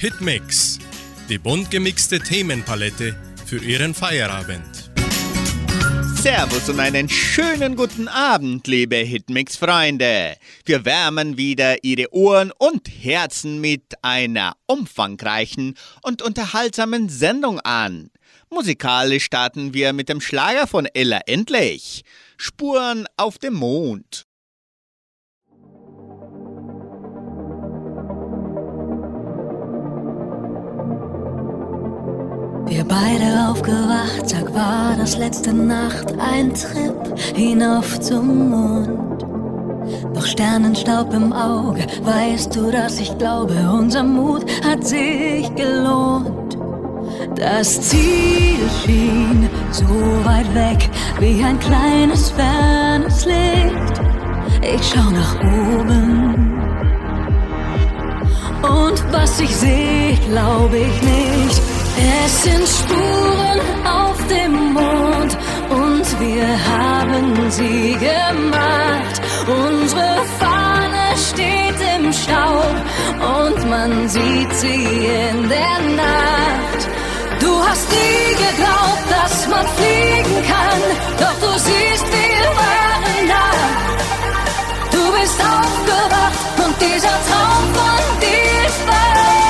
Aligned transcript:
Hitmix, 0.00 0.78
die 1.28 1.36
bunt 1.36 1.70
gemixte 1.70 2.20
Themenpalette 2.20 3.14
für 3.44 3.62
Ihren 3.62 3.92
Feierabend. 3.92 4.90
Servus 6.14 6.70
und 6.70 6.80
einen 6.80 7.10
schönen 7.10 7.76
guten 7.76 8.08
Abend, 8.08 8.66
liebe 8.66 8.96
Hitmix-Freunde. 8.96 10.38
Wir 10.64 10.84
wärmen 10.86 11.36
wieder 11.36 11.84
Ihre 11.84 12.14
Ohren 12.14 12.50
und 12.56 12.88
Herzen 12.88 13.60
mit 13.60 13.92
einer 14.00 14.56
umfangreichen 14.64 15.76
und 16.00 16.22
unterhaltsamen 16.22 17.10
Sendung 17.10 17.60
an. 17.60 18.10
Musikalisch 18.48 19.24
starten 19.24 19.74
wir 19.74 19.92
mit 19.92 20.08
dem 20.08 20.22
Schlager 20.22 20.66
von 20.66 20.86
Ella 20.94 21.20
Endlich. 21.26 22.04
Spuren 22.38 23.06
auf 23.18 23.36
dem 23.36 23.52
Mond. 23.52 24.29
Wir 32.70 32.84
beide 32.84 33.48
aufgewacht, 33.48 34.28
sag 34.28 34.54
war 34.54 34.94
das 34.96 35.18
letzte 35.18 35.52
Nacht 35.52 36.14
ein 36.20 36.54
Trip 36.54 37.18
hinauf 37.34 37.98
zum 37.98 38.48
Mond. 38.48 39.24
Doch 40.14 40.24
Sternenstaub 40.24 41.12
im 41.12 41.32
Auge, 41.32 41.84
weißt 42.04 42.54
du, 42.54 42.70
dass 42.70 43.00
ich 43.00 43.18
glaube, 43.18 43.54
unser 43.76 44.04
Mut 44.04 44.44
hat 44.64 44.86
sich 44.86 45.52
gelohnt. 45.56 46.56
Das 47.34 47.80
Ziel 47.88 48.60
schien 48.84 49.50
so 49.72 49.84
weit 50.22 50.54
weg 50.54 50.88
wie 51.18 51.42
ein 51.42 51.58
kleines 51.58 52.30
fernes 52.30 53.24
Licht. 53.24 54.00
Ich 54.62 54.94
schau 54.94 55.10
nach 55.10 55.34
oben. 55.40 56.54
Und 58.62 59.04
was 59.12 59.40
ich 59.40 59.56
sehe, 59.56 60.16
glaube 60.28 60.76
ich 60.76 61.02
nicht. 61.02 61.79
Es 62.24 62.42
sind 62.42 62.66
Spuren 62.66 63.60
auf 63.84 64.26
dem 64.28 64.72
Mond 64.72 65.36
und 65.70 66.20
wir 66.20 66.48
haben 66.74 67.50
sie 67.50 67.92
gemacht. 67.94 69.16
Unsere 69.46 70.24
Fahne 70.38 71.04
steht 71.28 71.78
im 71.96 72.12
Staub 72.12 72.76
und 73.38 73.70
man 73.70 74.08
sieht 74.08 74.52
sie 74.54 74.84
in 74.84 75.48
der 75.48 75.78
Nacht. 75.96 76.80
Du 77.40 77.52
hast 77.66 77.88
nie 77.90 78.34
geglaubt, 78.46 79.06
dass 79.10 79.48
man 79.48 79.66
fliegen 79.76 80.36
kann, 80.52 80.80
doch 81.18 81.36
du 81.44 81.58
siehst, 81.58 82.06
wir 82.16 82.46
waren 82.60 83.28
da. 83.34 83.48
Du 84.90 85.02
bist 85.18 85.38
aufgewacht 85.40 86.56
und 86.64 86.74
dieser 86.80 87.16
Traum 87.28 87.64
von 87.74 88.20
dir 88.20 88.68
ist 88.68 88.86
wahr. 88.88 89.49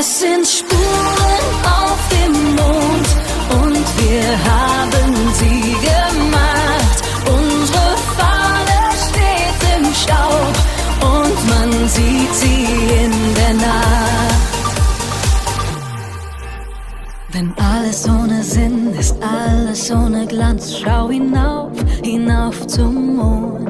Es 0.00 0.20
sind 0.20 0.46
Spuren 0.46 1.44
auf 1.62 2.00
dem 2.08 2.32
Mond 2.56 3.08
und 3.62 3.84
wir 4.00 4.28
haben 4.50 5.14
sie 5.34 5.76
gemacht. 5.88 7.02
Unsere 7.26 7.96
Fahne 8.16 8.80
steht 9.04 9.60
im 9.76 9.92
Staub 9.92 10.54
und 11.02 11.48
man 11.50 11.86
sieht 11.86 12.34
sie 12.34 12.64
in 13.04 13.12
der 13.34 13.54
Nacht. 13.66 14.40
Wenn 17.32 17.52
alles 17.58 18.08
ohne 18.08 18.42
Sinn 18.42 18.94
ist, 18.98 19.16
alles 19.22 19.90
ohne 19.90 20.26
Glanz, 20.26 20.78
schau 20.78 21.10
hinauf, 21.10 21.72
hinauf 22.02 22.66
zum 22.68 23.16
Mond. 23.16 23.69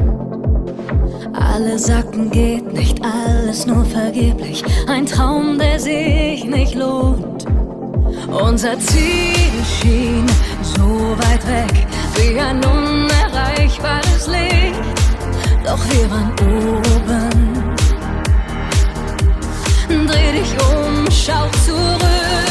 Alle 1.52 1.78
sagten, 1.78 2.30
geht 2.30 2.72
nicht, 2.72 3.00
alles 3.02 3.66
nur 3.66 3.84
vergeblich. 3.84 4.62
Ein 4.86 5.04
Traum, 5.04 5.58
der 5.58 5.80
sich 5.80 6.44
nicht 6.44 6.76
lohnt. 6.76 7.44
Unser 8.28 8.78
Ziel 8.78 9.34
schien 9.80 10.27
so 10.62 11.16
weit 11.18 11.44
weg, 11.48 11.86
wie 12.14 12.39
ein 12.39 12.64
unerreichbares 12.64 14.28
Licht. 14.28 14.80
Doch 15.64 15.80
wir 15.90 16.10
waren 16.10 16.33
oben. 16.40 17.30
Dreh 20.06 20.33
dich 20.33 20.52
um, 20.72 21.05
schau 21.10 21.48
zurück. 21.64 22.49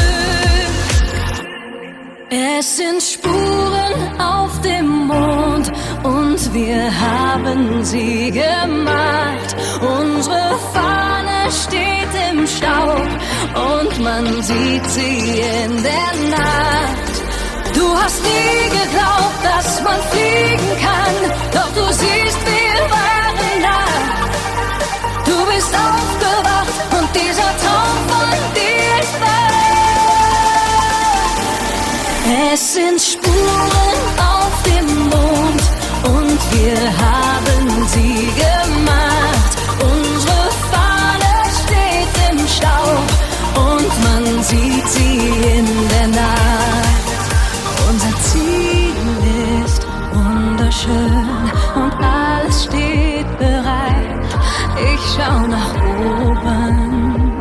Es 2.31 2.78
sind 2.78 3.01
Spuren 3.01 4.22
auf 4.22 4.62
dem 4.62 5.07
Mond 5.07 5.72
und 6.03 6.53
wir 6.53 6.91
haben 7.00 7.84
sie 7.84 8.29
gemacht. 8.29 9.56
Unsere 9.81 10.59
Fahne 10.72 11.50
steht 11.50 12.13
im 12.31 12.45
Staub 12.45 13.07
und 13.56 14.03
man 14.03 14.44
sieht 14.44 14.85
sie 14.91 15.41
in 15.41 15.81
der 15.81 16.29
Nacht. 16.29 17.13
Du 17.73 17.97
hast 17.97 18.22
nie 18.22 18.69
geglaubt, 18.78 19.41
dass 19.44 19.81
man 19.81 20.00
fliegen 20.12 20.69
kann, 20.85 21.31
doch 21.51 21.73
du 21.73 21.91
siehst, 21.94 22.38
wir 22.45 22.79
waren 22.91 23.62
da. 23.63 23.81
Du 25.25 25.45
bist 25.51 25.73
aufgewacht 25.73 26.78
und 26.95 27.09
dieser 27.16 27.51
Traum 27.63 27.97
von 28.07 28.53
dir 28.53 29.01
ist 29.01 29.19
wahr. 29.19 29.38
Es 32.31 32.73
sind 32.75 33.01
Spuren 33.01 34.03
auf 34.19 34.62
dem 34.63 34.85
Mond 35.09 35.63
und 36.03 36.40
wir 36.53 36.78
haben 36.95 37.88
sie 37.88 38.29
gemacht. 38.38 39.57
Unsere 39.81 40.51
Fahne 40.72 41.34
steht 41.63 42.13
im 42.29 42.47
Staub 42.47 43.07
und 43.56 43.91
man 44.03 44.44
sieht 44.44 44.88
sie 44.88 45.18
in 45.57 45.66
der 45.89 46.07
Nacht. 46.09 47.23
Unser 47.89 48.13
Ziel 48.22 48.94
ist 49.66 49.88
wunderschön 50.13 51.51
und 51.75 51.94
alles 52.03 52.66
steht 52.66 53.38
bereit. 53.39 54.28
Ich 54.94 55.01
schau 55.16 55.47
nach 55.47 55.73
oben. 56.29 57.31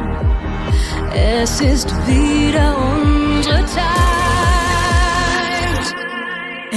Es 1.12 1.60
ist 1.60 1.92
wieder 2.06 2.74
unsere 2.78 3.66
Zeit. 3.66 4.07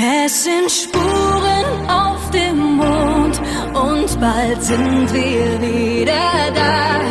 Es 0.04 0.46
sind 0.46 0.72
Spuren 0.72 1.88
auf 1.88 2.32
dem 2.32 2.78
Mond 2.78 3.40
und 3.72 4.20
bald 4.20 4.64
sind 4.64 5.14
wir 5.14 5.62
wieder 5.62 6.52
da. 6.56 7.02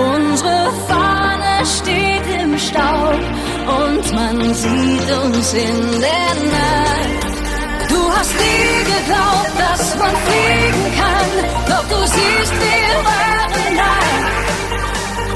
Unsere 0.00 0.70
Fahne 0.86 1.66
steht 1.66 2.40
im 2.40 2.56
Staub 2.56 3.18
und 3.66 4.14
man 4.14 4.54
sieht 4.54 5.10
uns 5.24 5.54
in 5.54 6.00
der 6.00 6.34
Nacht. 6.54 7.88
Du 7.88 8.12
hast 8.14 8.32
nie 8.34 8.84
geglaubt, 8.94 9.52
dass 9.58 9.96
man 9.98 10.14
fliegen 10.14 10.84
kann, 11.00 11.30
doch 11.68 11.88
du 11.88 12.00
siehst, 12.06 12.52
wir 12.60 12.94
waren 13.10 13.76
da. 13.76 13.96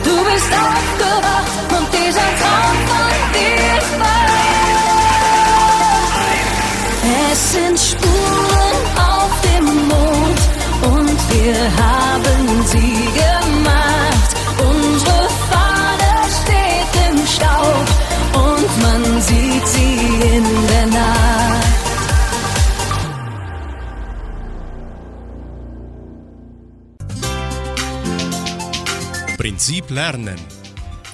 Du 0.04 0.32
bist 0.32 0.53
aufgewacht 0.53 1.29
Prinzip 29.60 29.91
Lernen. 29.91 30.39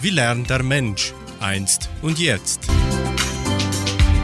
Wie 0.01 0.11
lernt 0.11 0.51
der 0.51 0.63
Mensch 0.63 1.13
einst 1.41 1.91
und 2.01 2.21
jetzt? 2.21 2.61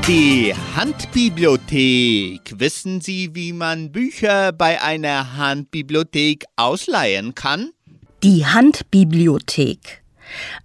Die 0.07 0.55
Handbibliothek. 0.77 2.55
Wissen 2.57 3.01
Sie, 3.01 3.35
wie 3.35 3.53
man 3.53 3.91
Bücher 3.91 4.53
bei 4.53 4.81
einer 4.81 5.37
Handbibliothek 5.37 6.45
ausleihen 6.55 7.35
kann? 7.35 7.73
Die 8.23 8.47
Handbibliothek. 8.47 10.05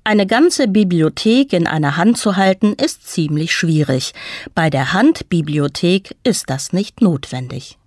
Eine 0.03 0.27
ganze 0.27 0.68
Bibliothek 0.68 1.51
in 1.51 1.65
einer 1.65 1.98
Hand 1.98 2.19
zu 2.19 2.36
halten, 2.36 2.74
ist 2.74 3.07
ziemlich 3.07 3.56
schwierig. 3.56 4.13
Bei 4.53 4.69
der 4.69 4.94
Handbibliothek 4.94 6.15
ist 6.24 6.51
das 6.51 6.74
nicht 6.74 7.01
notwendig. 7.01 7.80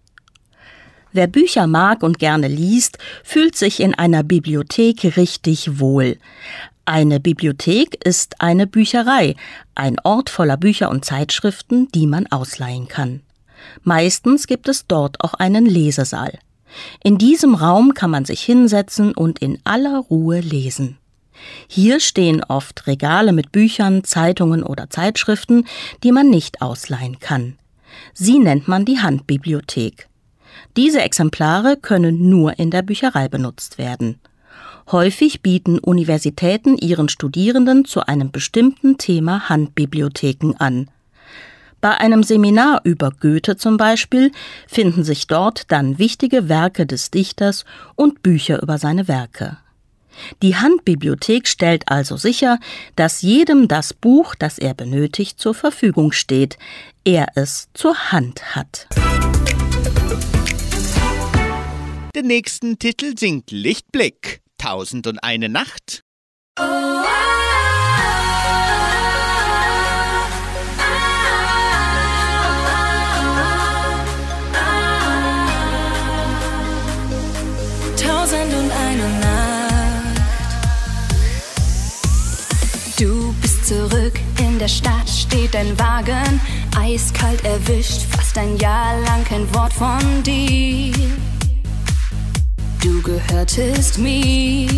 Wer 1.13 1.27
Bücher 1.27 1.67
mag 1.67 2.03
und 2.03 2.19
gerne 2.19 2.49
liest, 2.49 2.99
fühlt 3.25 3.57
sich 3.57 3.81
in 3.81 3.95
einer 3.95 4.23
Bibliothek 4.23 5.17
richtig 5.17 5.81
wohl. 5.81 6.19
Eine 6.85 7.21
Bibliothek 7.21 8.05
ist 8.05 8.41
eine 8.41 8.67
Bücherei, 8.67 9.35
ein 9.75 9.97
Ort 10.05 10.31
voller 10.31 10.57
Bücher 10.57 10.91
und 10.91 11.05
Zeitschriften, 11.05 11.89
die 11.95 12.07
man 12.07 12.27
ausleihen 12.29 12.89
kann. 12.89 13.21
Meistens 13.83 14.47
gibt 14.47 14.69
es 14.69 14.87
dort 14.87 15.21
auch 15.21 15.35
einen 15.35 15.67
Lesesaal. 15.67 16.39
In 17.03 17.19
diesem 17.19 17.55
Raum 17.55 17.95
kann 17.95 18.11
man 18.11 18.25
sich 18.25 18.43
hinsetzen 18.43 19.13
und 19.13 19.41
in 19.41 19.59
aller 19.65 19.99
Ruhe 19.99 20.41
lesen. 20.41 20.99
Hier 21.67 22.01
stehen 22.01 22.45
oft 22.45 22.87
Regale 22.87 23.33
mit 23.33 23.51
Büchern, 23.51 24.05
Zeitungen 24.05 24.63
oder 24.63 24.91
Zeitschriften, 24.91 25.67
die 26.05 26.13
man 26.13 26.29
nicht 26.31 26.63
ausleihen 26.63 27.19
kann. 27.19 27.59
Sie 28.15 28.39
nennt 28.39 28.69
man 28.69 28.85
die 28.85 29.01
Handbibliothek. 29.01 30.10
Diese 30.77 31.01
Exemplare 31.03 31.77
können 31.77 32.29
nur 32.29 32.59
in 32.59 32.71
der 32.71 32.83
Bücherei 32.83 33.29
benutzt 33.29 33.79
werden. 33.79 34.21
Häufig 34.91 35.43
bieten 35.43 35.79
Universitäten 35.79 36.77
ihren 36.77 37.09
Studierenden 37.09 37.85
zu 37.85 38.07
einem 38.07 38.31
bestimmten 38.31 38.99
Thema 38.99 39.49
Handbibliotheken 39.49 40.55
an. 40.59 40.89
Bei 41.81 41.97
einem 41.97 42.23
Seminar 42.23 42.83
über 42.85 43.11
Goethe 43.11 43.57
zum 43.57 43.77
Beispiel 43.77 44.33
finden 44.67 45.03
sich 45.03 45.27
dort 45.27 45.71
dann 45.73 45.99
wichtige 45.99 46.49
Werke 46.49 46.87
des 46.87 47.11
Dichters 47.11 47.65
und 47.95 48.23
Bücher 48.23 48.63
über 48.63 48.79
seine 48.79 49.09
Werke. 49.09 49.57
Die 50.43 50.57
Handbibliothek 50.57 51.49
stellt 51.49 51.89
also 51.89 52.17
sicher, 52.17 52.59
dass 52.97 53.23
jedem 53.23 53.69
das 53.69 53.95
Buch, 53.95 54.35
das 54.35 54.59
er 54.59 54.75
benötigt, 54.75 55.39
zur 55.39 55.55
Verfügung 55.55 56.13
steht, 56.13 56.59
er 57.05 57.29
es 57.35 57.69
zur 57.73 58.13
Hand 58.13 58.55
hat. 58.55 58.89
Den 62.17 62.27
nächsten 62.27 62.77
Titel 62.77 63.17
singt 63.17 63.53
Lichtblick. 63.53 64.41
Tausend 64.59 65.07
und 65.07 65.23
eine 65.23 65.49
Nacht. 65.49 66.03
Oh, 66.59 66.63
Tausend 77.97 78.55
und 78.55 78.73
eine 78.73 79.09
Nacht. 79.21 80.21
Du 82.99 83.33
bist 83.41 83.67
zurück 83.67 84.19
in 84.41 84.59
der 84.59 84.67
Stadt, 84.67 85.09
steht 85.09 85.55
dein 85.55 85.79
Wagen, 85.79 86.41
eiskalt 86.77 87.45
erwischt, 87.45 88.03
fast 88.11 88.37
ein 88.37 88.57
Jahr 88.57 89.01
lang 89.03 89.25
kein 89.25 89.55
Wort 89.55 89.73
von 89.73 90.25
dir 90.25 90.93
du 92.81 93.03
gehörtest 93.03 93.99
mir. 93.99 94.69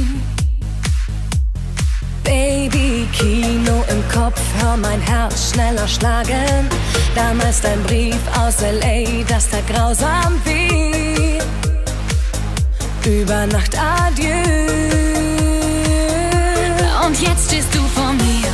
Baby, 2.24 3.06
Kino 3.12 3.84
im 3.88 4.02
Kopf, 4.12 4.40
hör 4.60 4.76
mein 4.76 5.00
Herz 5.00 5.52
schneller 5.52 5.86
schlagen. 5.86 6.68
Damals 7.14 7.60
dein 7.60 7.82
Brief 7.84 8.20
aus 8.38 8.62
L.A., 8.62 9.22
das 9.28 9.48
da 9.50 9.58
grausam 9.68 10.40
wie. 10.44 11.38
Über 13.08 13.46
Nacht 13.46 13.76
adieu. 13.76 14.32
Und 17.04 17.20
jetzt 17.20 17.46
stehst 17.46 17.74
du 17.74 17.80
vor 17.94 18.12
mir, 18.12 18.48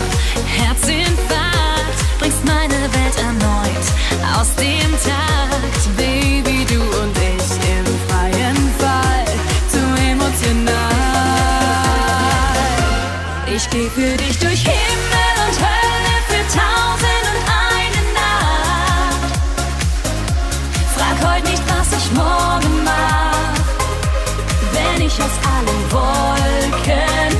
Herzinfarkt, 0.46 1.98
bringst 2.18 2.44
meine 2.44 2.80
Welt 2.92 3.16
erneut 3.18 3.86
aus 4.38 4.54
dem 4.56 4.90
Takt, 5.04 5.96
Baby, 5.96 6.57
Ich 13.58 13.68
geh 13.70 13.90
für 13.90 14.16
dich 14.16 14.38
durch 14.38 14.62
Himmel 14.62 15.34
und 15.48 15.58
Hölle 15.58 16.14
für 16.28 16.44
tausend 16.56 17.24
und 17.32 17.42
eine 17.66 18.02
Nacht. 18.14 19.32
Frag 20.96 21.16
heute 21.28 21.50
nicht, 21.50 21.64
was 21.66 21.88
ich 21.98 22.08
morgen 22.12 22.84
mach. 22.84 23.58
Wenn 24.72 25.04
ich 25.04 25.14
aus 25.14 25.36
allen 25.42 25.82
Wolken 25.90 27.36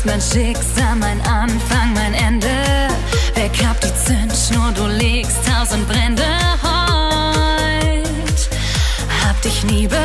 bist 0.00 0.06
mein 0.06 0.20
Schicksal, 0.20 0.96
mein 0.96 1.20
Anfang, 1.22 1.92
mein 1.94 2.14
Ende. 2.14 2.48
Wer 3.34 3.48
kappt 3.50 3.84
die 3.84 3.94
Zündschnur, 4.04 4.72
du 4.72 4.86
legst 4.86 5.38
tausend 5.46 5.86
Brände 5.88 6.22
heut. 6.62 8.00
Hab 9.24 9.40
dich 9.42 9.64
nie 9.64 9.86
bereut. 9.86 10.00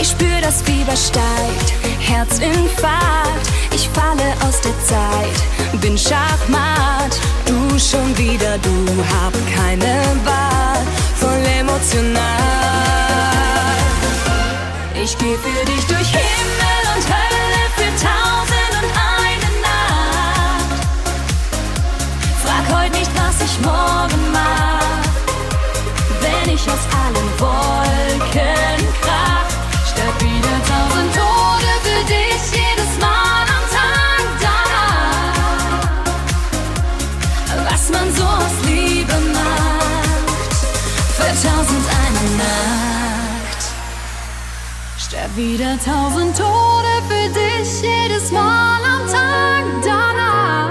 Ich 0.00 0.08
spür 0.08 0.40
das 0.42 0.62
Fieber 0.62 0.96
steigt, 0.96 1.72
Herzinfarkt. 2.00 3.46
Ich 3.74 3.88
falle 3.90 4.34
aus 4.46 4.60
der 4.60 4.78
Zeit, 4.84 5.80
bin 5.80 5.96
Schachmatt. 5.96 7.16
Du 7.46 7.78
schon 7.78 8.16
wieder, 8.18 8.58
du 8.58 9.04
hab 9.14 9.32
keine 9.54 10.02
Wahl, 10.24 10.82
voll 11.18 11.44
emotional. 11.58 13.15
Ich 15.06 15.16
geh 15.18 15.36
für 15.36 15.64
dich 15.64 15.86
durch 15.86 16.08
Himmel 16.08 16.82
und 16.96 17.06
Hölle 17.06 17.70
für 17.76 17.92
tausend 18.04 18.72
und 18.80 18.90
eine 19.14 19.50
Nacht. 19.62 20.82
Frag 22.42 22.64
heute 22.76 22.98
nicht, 22.98 23.12
was 23.14 23.36
ich 23.40 23.56
morgen 23.64 24.32
mach. 24.32 25.04
Wenn 26.20 26.46
ich 26.52 26.62
aus 26.62 26.84
allen 27.04 27.30
Wolken 27.38 28.80
krach, 29.00 29.48
sterb 29.92 30.20
wieder 30.20 30.58
tausend 30.66 31.14
Tode 31.14 31.70
für 31.84 32.02
dich 32.12 32.42
jedes 32.50 32.92
Mal 32.98 33.46
am 33.56 33.64
Tag 33.78 34.26
danach. 34.42 35.84
Was 37.70 37.84
man 37.90 38.12
so 38.12 38.24
aus 38.24 38.56
Liebe 38.64 39.16
macht, 39.32 40.52
für 41.16 41.32
tausend 41.46 41.86
eine 41.94 42.24
Nacht. 42.38 42.95
Wieder 45.36 45.76
tausend 45.84 46.34
Tode 46.34 47.02
für 47.10 47.28
dich 47.28 47.82
jedes 47.82 48.32
Mal 48.32 48.80
am 48.82 49.06
Tag 49.06 49.64
danach. 49.84 50.70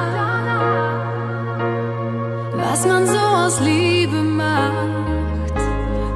Was 2.57 2.87
man 2.87 3.05
so 3.05 3.19
aus 3.19 3.59
Liebe 3.59 4.23
macht, 4.23 5.53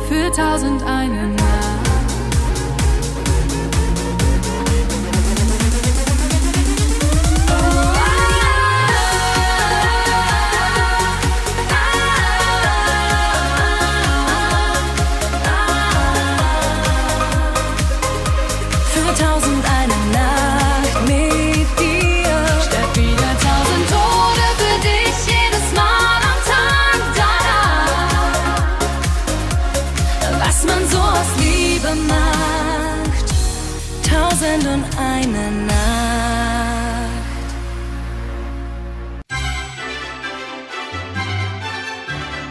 für 0.08 0.32
tausend 0.32 0.82
eine 0.82 1.39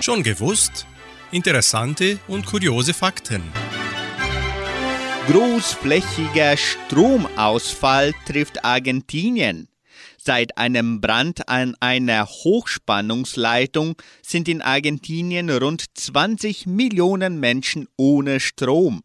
Schon 0.09 0.23
gewusst? 0.23 0.87
Interessante 1.33 2.19
und 2.29 2.47
kuriose 2.47 2.95
Fakten. 2.95 3.43
Großflächiger 5.27 6.57
Stromausfall 6.57 8.15
trifft 8.25 8.65
Argentinien. 8.65 9.69
Seit 10.17 10.57
einem 10.57 11.03
Brand 11.03 11.47
an 11.51 11.75
einer 11.81 12.25
Hochspannungsleitung 12.25 13.97
sind 14.23 14.49
in 14.49 14.63
Argentinien 14.63 15.51
rund 15.51 15.85
20 15.93 16.67
Millionen 16.67 17.39
Menschen 17.39 17.87
ohne 17.99 18.41
Strom. 18.41 19.03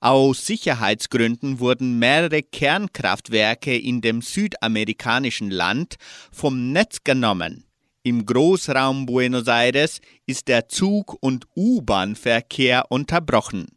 Aus 0.00 0.44
Sicherheitsgründen 0.44 1.58
wurden 1.58 1.98
mehrere 1.98 2.42
Kernkraftwerke 2.42 3.74
in 3.74 4.02
dem 4.02 4.20
südamerikanischen 4.20 5.48
Land 5.50 5.94
vom 6.30 6.70
Netz 6.70 6.98
genommen. 7.02 7.64
Im 8.06 8.26
Großraum 8.26 9.06
Buenos 9.06 9.46
Aires 9.46 10.02
ist 10.26 10.48
der 10.48 10.68
Zug- 10.68 11.16
und 11.20 11.46
U-Bahn-Verkehr 11.56 12.84
unterbrochen. 12.90 13.68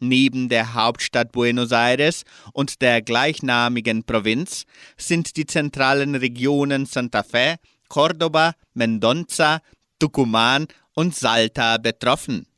Neben 0.00 0.48
der 0.48 0.74
Hauptstadt 0.74 1.30
Buenos 1.30 1.70
Aires 1.70 2.24
und 2.52 2.82
der 2.82 3.00
gleichnamigen 3.00 4.02
Provinz 4.02 4.64
sind 4.96 5.36
die 5.36 5.46
zentralen 5.46 6.16
Regionen 6.16 6.86
Santa 6.86 7.22
Fe, 7.22 7.58
Córdoba, 7.88 8.54
Mendoza, 8.74 9.60
Tucumán 10.00 10.66
und 10.94 11.14
Salta 11.14 11.78
betroffen. 11.78 12.48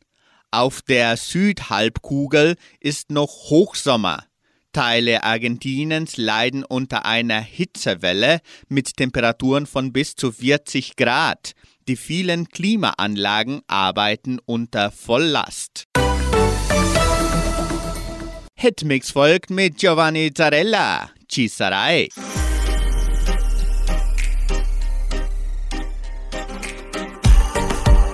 Auf 0.51 0.81
der 0.81 1.19
Südhalbkugel 1.19 2.57
ist 2.81 3.11
noch 3.11 3.51
Hochsommer. 3.51 4.28
Teile 4.73 5.25
Argentiniens 5.25 6.17
leiden 6.17 6.65
unter 6.65 7.07
einer 7.07 7.41
Hitzewelle 7.41 8.41
mit 8.69 8.97
Temperaturen 8.97 9.67
von 9.67 9.93
bis 9.93 10.15
zu 10.15 10.31
40 10.31 10.97
Grad. 10.97 11.53
Die 11.89 11.97
vielen 11.97 12.49
Klimaanlagen 12.49 13.63
arbeiten 13.67 14.39
unter 14.45 14.91
Volllast. 14.91 15.85
Hitmix 18.55 19.11
folgt 19.11 19.51
mit 19.51 19.79
Giovanni 19.79 20.33
Zarella, 20.37 21.11
Ci 21.29 21.49
sarai. 21.49 22.09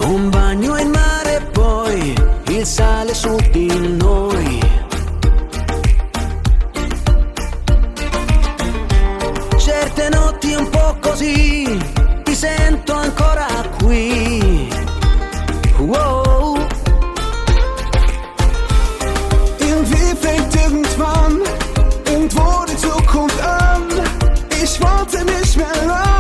Un 0.01 0.31
bagno 0.31 0.77
in 0.77 0.91
mare 0.91 1.49
poi 1.53 2.15
il 2.49 2.67
sale 2.67 3.15
su 3.15 3.37
di 3.53 3.67
noi. 3.97 4.64
Certe 9.95 10.09
notti 10.17 10.53
un 10.55 10.69
po' 10.71 10.97
così, 11.01 11.79
ti 12.25 12.35
sento 12.35 12.95
ancora 12.95 13.47
qui. 13.79 14.69
Wow. 15.79 16.59
Irgendwie 19.61 20.17
fängt 20.21 20.53
irgendwann 20.57 21.41
irgendwo 22.07 22.65
die 22.69 22.77
Zukunft 22.77 23.41
an. 23.41 23.87
Ich 24.61 24.81
warte 24.81 25.25
nicht 25.25 25.57
mehr 25.57 25.87
lang. 25.87 26.14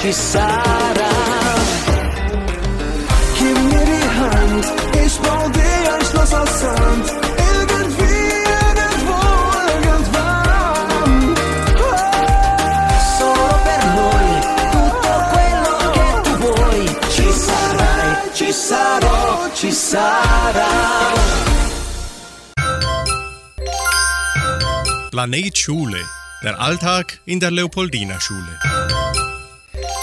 Ci 0.00 0.12
sarà. 0.12 1.12
Gib 3.38 3.56
mir 3.70 3.84
die 3.92 4.08
Hand, 4.18 4.66
ich 5.04 5.18
bau 5.20 5.48
dir 5.48 5.94
ein 5.94 6.04
Schloss 6.04 6.32
aus 6.34 6.60
Sand. 6.60 7.20
Ci 18.32 18.52
sarò, 18.52 19.50
ci 19.54 19.70
sarà. 19.70 20.68
Planet 25.10 25.58
Schule. 25.58 26.00
Der 26.42 26.58
Alltag 26.58 27.20
in 27.26 27.38
der 27.38 27.50
Leopoldina 27.50 28.18
Schule. 28.18 28.79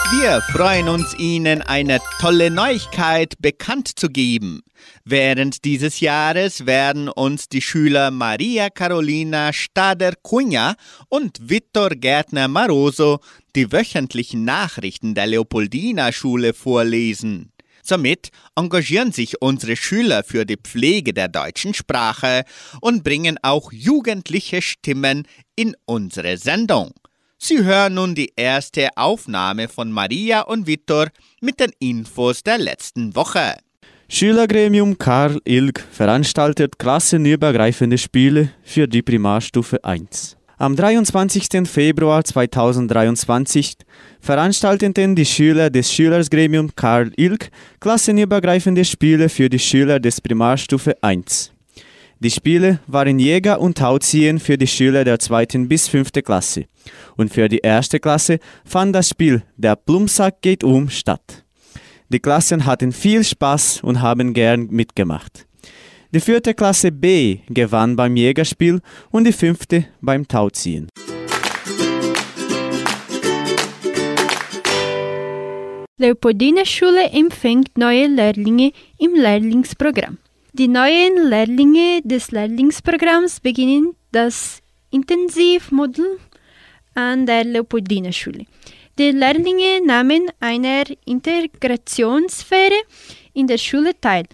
Wir 0.09 0.41
freuen 0.41 0.87
uns, 0.87 1.13
Ihnen 1.19 1.61
eine 1.61 1.99
tolle 2.21 2.49
Neuigkeit 2.49 3.33
bekannt 3.41 3.99
zu 3.99 4.07
geben. 4.07 4.61
Während 5.03 5.65
dieses 5.65 5.99
Jahres 5.99 6.65
werden 6.65 7.09
uns 7.09 7.49
die 7.49 7.61
Schüler 7.61 8.09
Maria 8.09 8.69
Carolina 8.69 9.51
Stader-Cunha 9.51 10.75
und 11.09 11.49
Vittor 11.49 11.89
Gärtner 11.89 12.47
Maroso 12.47 13.19
die 13.53 13.69
wöchentlichen 13.69 14.45
Nachrichten 14.45 15.13
der 15.13 15.27
Leopoldina 15.27 16.13
Schule 16.13 16.53
vorlesen. 16.53 17.51
Somit 17.83 18.29
engagieren 18.55 19.11
sich 19.11 19.41
unsere 19.41 19.75
Schüler 19.75 20.23
für 20.23 20.45
die 20.45 20.57
Pflege 20.57 21.13
der 21.13 21.27
deutschen 21.27 21.73
Sprache 21.73 22.45
und 22.79 23.03
bringen 23.03 23.37
auch 23.41 23.73
jugendliche 23.73 24.61
Stimmen 24.61 25.27
in 25.57 25.75
unsere 25.85 26.37
Sendung. 26.37 26.93
Sie 27.39 27.63
hören 27.63 27.93
nun 27.93 28.15
die 28.15 28.33
erste 28.35 28.89
Aufnahme 28.95 29.67
von 29.67 29.91
Maria 29.91 30.41
und 30.41 30.65
Vittor 30.65 31.07
mit 31.39 31.59
den 31.59 31.71
Infos 31.79 32.41
der 32.41 32.57
letzten 32.57 33.15
Woche. 33.15 33.57
Schülergremium 34.09 34.97
Karl 34.97 35.39
Ilg 35.45 35.79
veranstaltet 35.91 36.79
klassenübergreifende 36.79 37.99
Spiele 37.99 38.49
für 38.63 38.87
die 38.87 39.03
Primarstufe 39.03 39.83
1. 39.83 40.35
Am 40.57 40.75
23. 40.75 41.67
Februar 41.69 42.23
2023 42.23 43.75
veranstalteten 44.19 45.15
die 45.15 45.25
Schüler 45.25 45.69
des 45.69 45.93
Schülersgremium 45.93 46.73
Karl 46.75 47.11
Ilg 47.17 47.51
klassenübergreifende 47.79 48.83
Spiele 48.83 49.29
für 49.29 49.47
die 49.47 49.59
Schüler 49.59 49.99
des 49.99 50.19
Primarstufe 50.21 50.95
1. 51.03 51.51
Die 52.19 52.31
Spiele 52.31 52.79
waren 52.87 53.19
Jäger 53.19 53.61
und 53.61 53.77
Tauziehen 53.77 54.39
für 54.39 54.57
die 54.57 54.65
Schüler 54.65 55.03
der 55.03 55.19
zweiten 55.19 55.67
bis 55.67 55.87
fünfte 55.87 56.23
Klasse. 56.23 56.65
Und 57.17 57.33
für 57.33 57.49
die 57.49 57.57
erste 57.57 57.99
Klasse 57.99 58.39
fand 58.63 58.95
das 58.95 59.09
Spiel 59.09 59.43
Der 59.57 59.75
Plumpsack 59.75 60.41
geht 60.41 60.63
um 60.63 60.89
statt. 60.89 61.43
Die 62.09 62.19
Klassen 62.19 62.65
hatten 62.65 62.93
viel 62.93 63.23
Spaß 63.23 63.83
und 63.83 64.01
haben 64.01 64.33
gern 64.33 64.67
mitgemacht. 64.67 65.45
Die 66.13 66.21
vierte 66.21 66.53
Klasse 66.53 66.91
B 66.91 67.39
gewann 67.49 67.97
beim 67.97 68.15
Jägerspiel 68.15 68.79
und 69.11 69.25
die 69.25 69.33
fünfte 69.33 69.85
beim 69.99 70.25
Tauziehen. 70.25 70.87
Leopoldina 75.99 76.63
Schule 76.63 77.09
empfängt 77.09 77.77
neue 77.77 78.05
Lehrlinge 78.05 78.71
im 78.99 79.15
Lehrlingsprogramm. 79.15 80.19
Die 80.53 80.67
neuen 80.67 81.29
Lehrlinge 81.29 82.01
des 82.03 82.31
Lehrlingsprogramms 82.31 83.39
beginnen 83.39 83.95
das 84.11 84.61
Intensivmodul 84.91 86.19
an 86.97 87.25
der 87.27 87.43
Leopoldina 87.43 88.11
Schule. 88.11 88.45
Die 88.97 89.11
Lehrlinge 89.11 89.85
nahmen 89.85 90.31
einer 90.39 90.83
Integrationssphäre 91.05 92.79
in 93.33 93.45
der 93.45 93.59
Schule 93.59 93.91
teil, 94.01 94.25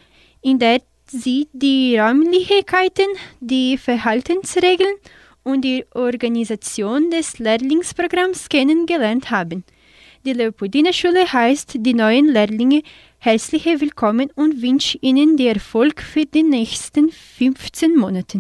in 0.41 0.58
der 0.60 0.79
sie 1.05 1.48
die 1.51 1.98
Räumlichkeiten, 1.98 3.08
die 3.41 3.77
Verhaltensregeln 3.77 4.96
und 5.43 5.62
die 5.62 5.86
Organisation 5.93 7.12
des 7.12 7.38
Lehrlingsprogramms 7.39 8.48
kennengelernt 8.48 9.29
haben. 9.29 9.65
Die 10.25 10.32
Leopoldina 10.32 10.93
Schule 10.93 11.32
heißt 11.32 11.75
die 11.79 11.93
neuen 11.93 12.27
Lehrlinge 12.29 12.82
herzlich 13.20 13.65
willkommen 13.65 14.32
und 14.36 14.62
wünscht 14.62 14.98
ihnen 15.01 15.36
den 15.36 15.55
Erfolg 15.55 16.01
für 16.01 16.25
die 16.25 16.43
nächsten 16.43 17.10
15 17.10 17.98
Monate. 17.98 18.39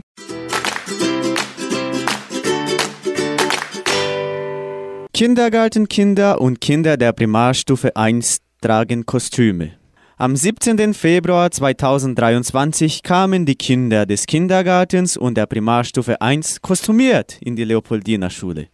Kindergartenkinder 5.15 6.41
und 6.41 6.59
Kinder 6.59 6.97
der 6.97 7.13
Primarstufe 7.13 7.95
1 7.95 8.39
tragen 8.61 9.05
Kostüme. 9.05 9.73
Am 10.17 10.35
17. 10.35 10.95
Februar 10.95 11.51
2023 11.51 13.03
kamen 13.03 13.45
die 13.45 13.53
Kinder 13.53 14.07
des 14.07 14.25
Kindergartens 14.25 15.15
und 15.15 15.37
der 15.37 15.45
Primarstufe 15.45 16.19
1 16.19 16.63
kostümiert 16.63 17.37
in 17.41 17.55
die 17.55 17.63
Leopoldina 17.63 18.31
Schule. 18.31 18.69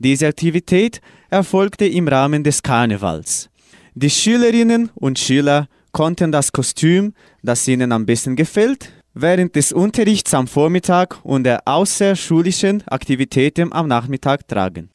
Diese 0.00 0.26
Aktivität 0.26 1.00
erfolgte 1.30 1.86
im 1.86 2.08
Rahmen 2.08 2.42
des 2.42 2.60
Karnevals. 2.60 3.48
Die 3.94 4.10
Schülerinnen 4.10 4.90
und 4.96 5.20
Schüler 5.20 5.68
konnten 5.92 6.32
das 6.32 6.50
Kostüm, 6.50 7.14
das 7.44 7.68
ihnen 7.68 7.92
am 7.92 8.04
besten 8.04 8.34
gefällt, 8.34 8.90
während 9.14 9.54
des 9.54 9.72
Unterrichts 9.72 10.34
am 10.34 10.48
Vormittag 10.48 11.20
und 11.22 11.44
der 11.44 11.62
außerschulischen 11.68 12.82
Aktivitäten 12.88 13.72
am 13.72 13.86
Nachmittag 13.86 14.48
tragen. 14.48 14.90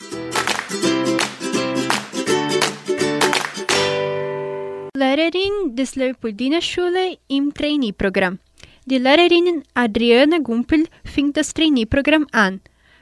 Lehrerin 4.95 5.75
des 5.75 5.95
Leopoldina 5.95 6.61
Schule 6.61 7.17
im 7.27 7.51
Trainee-Programm. 7.51 8.37
Die 8.85 8.99
Lehrerin 8.99 9.63
Adriana 9.73 10.37
Gumpel 10.37 10.85
fing 11.03 11.33
das 11.33 11.51
Trainee-Programm 11.51 12.27
an. 12.31 12.61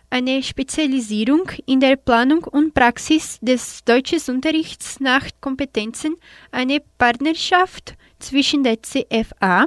Eine 0.10 0.42
Spezialisierung 0.42 1.52
in 1.66 1.82
der 1.82 1.98
Planung 1.98 2.46
und 2.46 2.74
Praxis 2.74 3.40
des 3.42 3.84
deutschen 3.84 4.22
Unterrichts 4.34 5.02
nach 5.02 5.28
Kompetenzen, 5.42 6.16
eine 6.54 6.82
Partnerschaft 6.98 7.96
zwischen 8.20 8.64
der 8.64 8.82
CFA, 8.82 9.66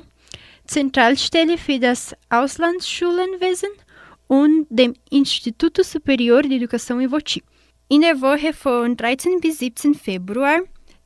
Zentralstelle 0.67 1.59
für 1.59 1.79
das 1.79 2.17
Auslandsschulenwesen 2.31 3.69
und 4.29 4.67
dem 4.71 4.95
Instituto 5.11 5.83
Superior 5.83 6.41
de 6.41 6.57
Educação 6.57 7.03
e 7.03 7.11
Voti. 7.11 7.43
In 7.89 8.01
der 8.01 8.19
Woche 8.23 8.55
von 8.55 8.97
13 8.97 9.41
bis 9.41 9.59
17 9.59 9.93
Februar 9.93 10.63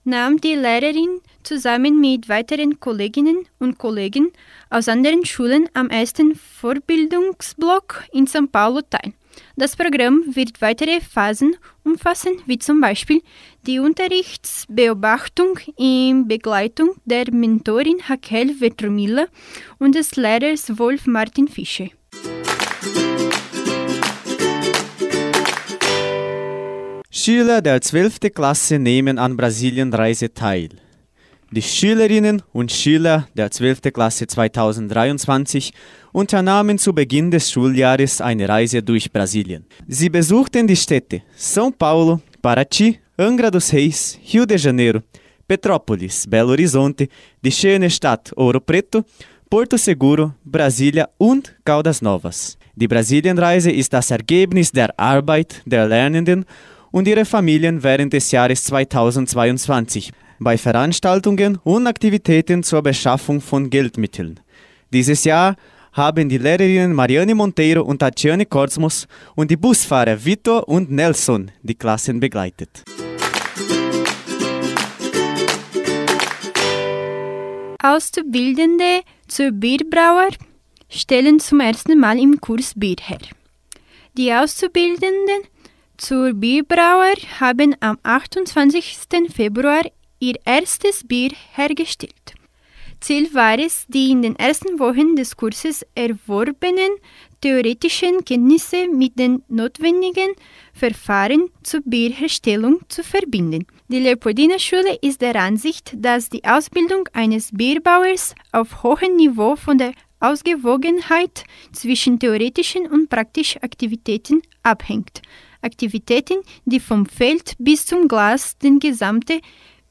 nahm 0.08 0.40
die 0.40 0.54
Lehrerin 0.54 1.20
zusammen 1.42 2.00
mit 2.00 2.28
weiteren 2.28 2.80
Kolleginnen 2.80 3.46
und 3.58 3.78
Kollegen 3.78 4.32
aus 4.70 4.88
anderen 4.88 5.24
Schulen 5.24 5.68
am 5.74 5.88
ersten 5.90 6.34
Vorbildungsblock 6.34 8.04
in 8.12 8.26
São 8.26 8.46
Paulo 8.50 8.80
teil. 8.80 9.12
Das 9.56 9.76
Programm 9.76 10.24
wird 10.34 10.60
weitere 10.60 11.00
Phasen 11.00 11.56
umfassen, 11.84 12.32
wie 12.46 12.58
zum 12.58 12.80
Beispiel 12.80 13.22
die 13.66 13.78
Unterrichtsbeobachtung 13.78 15.58
in 15.76 16.26
Begleitung 16.26 16.96
der 17.04 17.30
Mentorin 17.30 18.00
Raquel 18.08 18.60
Vetromilla 18.60 19.26
und 19.78 19.94
des 19.94 20.16
Lehrers 20.16 20.78
Wolf 20.78 21.06
Martin 21.06 21.48
Fischer. 21.48 21.88
Schüler 27.28 27.60
der 27.60 27.82
12. 27.82 28.20
Klasse 28.34 28.78
nehmen 28.78 29.18
an 29.18 29.36
Brasilienreise 29.36 30.32
teil. 30.32 30.70
Die 31.50 31.60
Schülerinnen 31.60 32.40
und 32.54 32.72
Schüler 32.72 33.28
der 33.34 33.50
12. 33.50 33.92
Klasse 33.92 34.26
2023 34.26 35.74
unternahmen 36.12 36.78
zu 36.78 36.94
Beginn 36.94 37.30
des 37.30 37.50
Schuljahres 37.50 38.22
eine 38.22 38.48
Reise 38.48 38.82
durch 38.82 39.12
Brasilien. 39.12 39.66
Sie 39.86 40.08
besuchten 40.08 40.66
die 40.66 40.74
Städte 40.74 41.20
São 41.38 41.70
Paulo, 41.70 42.22
Paraty, 42.40 42.98
Angra 43.18 43.50
dos 43.50 43.74
Reis, 43.74 44.18
Rio 44.32 44.46
de 44.46 44.56
Janeiro, 44.56 45.00
Petrópolis, 45.46 46.26
Belo 46.26 46.52
Horizonte, 46.52 47.08
die 47.44 47.52
schöne 47.52 47.90
Stadt 47.90 48.32
Ouro 48.38 48.60
Preto, 48.60 49.04
Porto 49.50 49.76
Seguro, 49.76 50.32
Brasília 50.42 51.06
und 51.18 51.54
Caldas 51.62 52.00
Novas. 52.00 52.56
Die 52.74 52.88
Brasilienreise 52.88 53.70
ist 53.70 53.92
das 53.92 54.10
Ergebnis 54.10 54.72
der 54.72 54.98
Arbeit 54.98 55.60
der 55.66 55.86
Lernenden 55.86 56.46
und 56.90 57.08
ihrer 57.08 57.24
Familien 57.24 57.82
während 57.82 58.12
des 58.12 58.30
Jahres 58.30 58.64
2022 58.64 60.12
bei 60.38 60.56
Veranstaltungen 60.56 61.58
und 61.64 61.86
Aktivitäten 61.86 62.62
zur 62.62 62.82
Beschaffung 62.82 63.40
von 63.40 63.70
Geldmitteln. 63.70 64.40
Dieses 64.92 65.24
Jahr 65.24 65.56
haben 65.92 66.28
die 66.28 66.38
Lehrerinnen 66.38 66.94
Mariane 66.94 67.34
Monteiro 67.34 67.82
und 67.82 67.98
Tatiane 67.98 68.46
Korsmos 68.46 69.06
und 69.34 69.50
die 69.50 69.56
Busfahrer 69.56 70.24
Vitor 70.24 70.68
und 70.68 70.90
Nelson 70.90 71.50
die 71.62 71.74
Klassen 71.74 72.20
begleitet. 72.20 72.84
Auszubildende 77.82 79.02
zur 79.28 79.52
Bierbrauer 79.52 80.28
stellen 80.88 81.38
zum 81.40 81.60
ersten 81.60 81.98
Mal 81.98 82.18
im 82.18 82.40
Kurs 82.40 82.72
Bier 82.74 82.96
her. 83.00 83.18
Die 84.16 84.32
Auszubildenden 84.32 85.42
zur 85.98 86.32
Bierbrauer 86.32 87.14
haben 87.40 87.74
am 87.80 87.98
28. 88.04 88.96
Februar 89.34 89.82
ihr 90.20 90.36
erstes 90.44 91.06
Bier 91.06 91.32
hergestellt. 91.54 92.34
Ziel 93.00 93.32
war 93.34 93.58
es, 93.58 93.84
die 93.88 94.10
in 94.10 94.22
den 94.22 94.36
ersten 94.36 94.78
Wochen 94.78 95.16
des 95.16 95.36
Kurses 95.36 95.84
erworbenen 95.94 96.90
theoretischen 97.40 98.24
Kenntnisse 98.24 98.88
mit 98.88 99.18
den 99.18 99.42
notwendigen 99.48 100.32
Verfahren 100.72 101.50
zur 101.62 101.80
Bierherstellung 101.84 102.80
zu 102.88 103.04
verbinden. 103.04 103.66
Die 103.88 104.00
Leopoldina 104.00 104.58
Schule 104.58 104.98
ist 105.02 105.20
der 105.20 105.36
Ansicht, 105.36 105.92
dass 105.96 106.28
die 106.28 106.44
Ausbildung 106.44 107.08
eines 107.12 107.50
Bierbauers 107.52 108.34
auf 108.52 108.82
hohem 108.82 109.16
Niveau 109.16 109.54
von 109.54 109.78
der 109.78 109.92
Ausgewogenheit 110.20 111.44
zwischen 111.72 112.18
theoretischen 112.18 112.86
und 112.88 113.08
praktischen 113.08 113.62
Aktivitäten 113.62 114.42
abhängt. 114.64 115.22
Aktivitäten, 115.62 116.38
die 116.64 116.80
vom 116.80 117.06
Feld 117.06 117.54
bis 117.58 117.86
zum 117.86 118.08
Glas 118.08 118.58
den 118.58 118.78
gesamten 118.78 119.40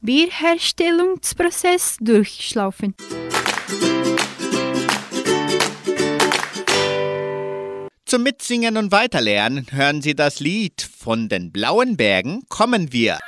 Bierherstellungsprozess 0.00 1.96
durchlaufen. 2.00 2.94
Zum 8.08 8.22
Mitsingen 8.22 8.78
und 8.78 8.90
Weiterlernen 8.90 9.66
hören 9.70 10.00
Sie 10.00 10.14
das 10.14 10.40
Lied 10.40 10.80
Von 10.80 11.28
den 11.28 11.52
blauen 11.52 11.98
Bergen 11.98 12.42
kommen 12.48 12.90
wir. 12.90 13.18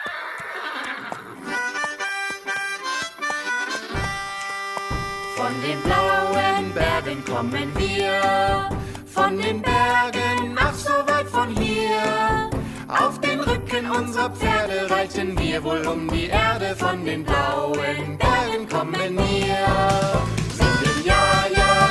Von 5.37 5.53
den 5.63 5.79
blauen 5.83 6.73
Bergen 6.73 7.25
kommen 7.27 7.69
wir, 7.77 8.71
von 9.13 9.39
den 9.39 9.61
Bergen 9.63 10.57
ach 10.57 10.75
so 10.75 10.93
weit 11.07 11.29
von 11.29 11.49
hier. 11.57 12.51
Auf 12.89 13.21
den 13.21 13.41
Rücken 13.41 13.91
unserer 13.91 14.31
Pferde 14.31 14.91
reiten 14.91 15.39
wir 15.39 15.63
wohl 15.63 15.87
um 15.87 16.09
die 16.09 16.27
Erde, 16.27 16.75
von 16.77 17.05
den 17.05 17.25
blauen 17.25 18.19
Bergen 18.19 18.69
kommen 18.69 19.17
wir. 19.17 19.63
Singen 20.59 21.05
ja, 21.05 21.45
ja, 21.57 21.90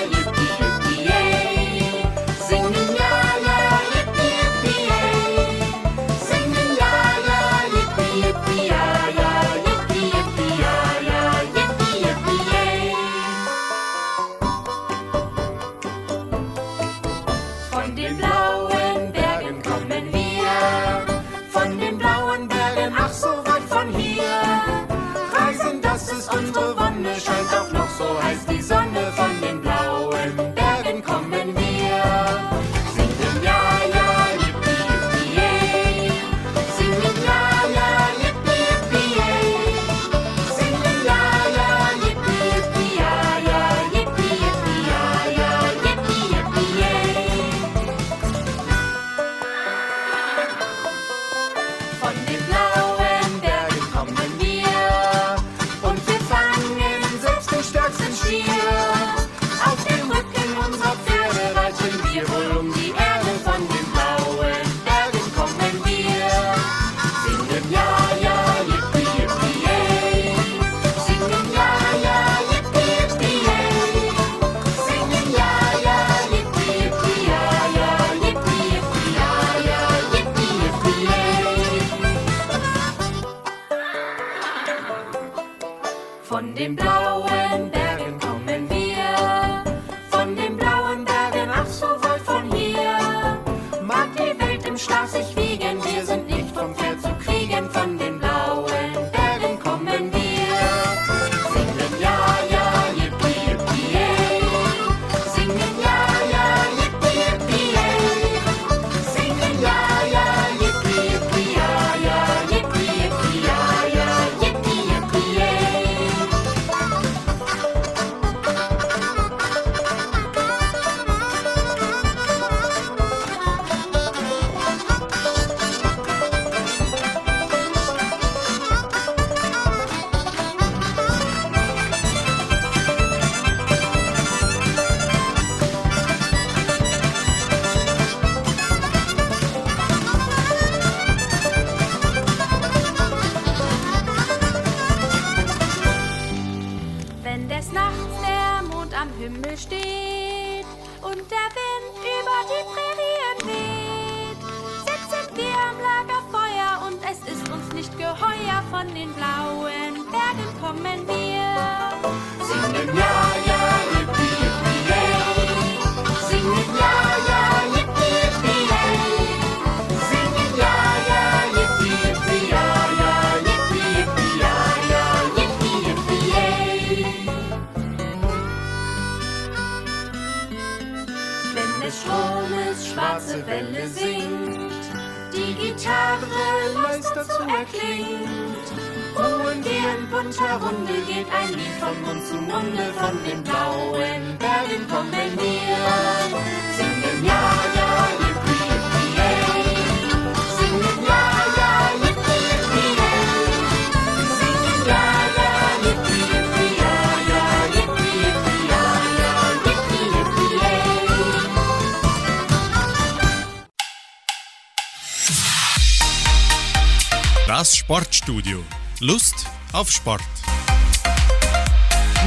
Das 217.59 217.75
Sportstudio. 217.75 218.59
Lust 219.01 219.45
auf 219.73 219.91
Sport. 219.91 220.21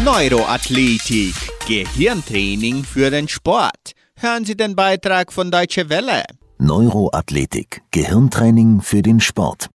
Neuroathletik, 0.04 1.34
Gehirntraining 1.66 2.84
für 2.84 3.10
den 3.10 3.28
Sport. 3.28 3.92
Hören 4.14 4.44
Sie 4.44 4.58
den 4.58 4.76
Beitrag 4.76 5.32
von 5.32 5.50
Deutsche 5.50 5.88
Welle. 5.88 6.24
Neuroathletik, 6.58 7.80
Gehirntraining 7.92 8.82
für 8.82 9.00
den 9.00 9.20
Sport. 9.20 9.70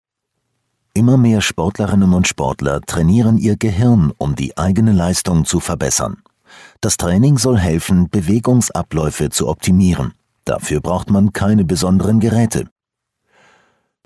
Immer 0.93 1.17
mehr 1.17 1.41
Sportlerinnen 1.41 2.13
und 2.13 2.27
Sportler 2.27 2.79
trainieren 2.81 3.39
ihr 3.39 3.57
Gehirn, 3.57 4.13
um 4.19 4.35
die 4.35 4.55
eigene 4.59 4.91
Leistung 4.91 5.43
zu 5.43 5.59
verbessern. 5.59 6.21
Das 6.81 6.97
Training 6.97 7.39
soll 7.39 7.57
helfen, 7.57 8.11
Bewegungsabläufe 8.11 9.31
zu 9.31 9.47
optimieren. 9.47 10.13
Dafür 10.45 10.81
braucht 10.81 11.09
man 11.09 11.33
keine 11.33 11.65
besonderen 11.65 12.19
Geräte. 12.19 12.67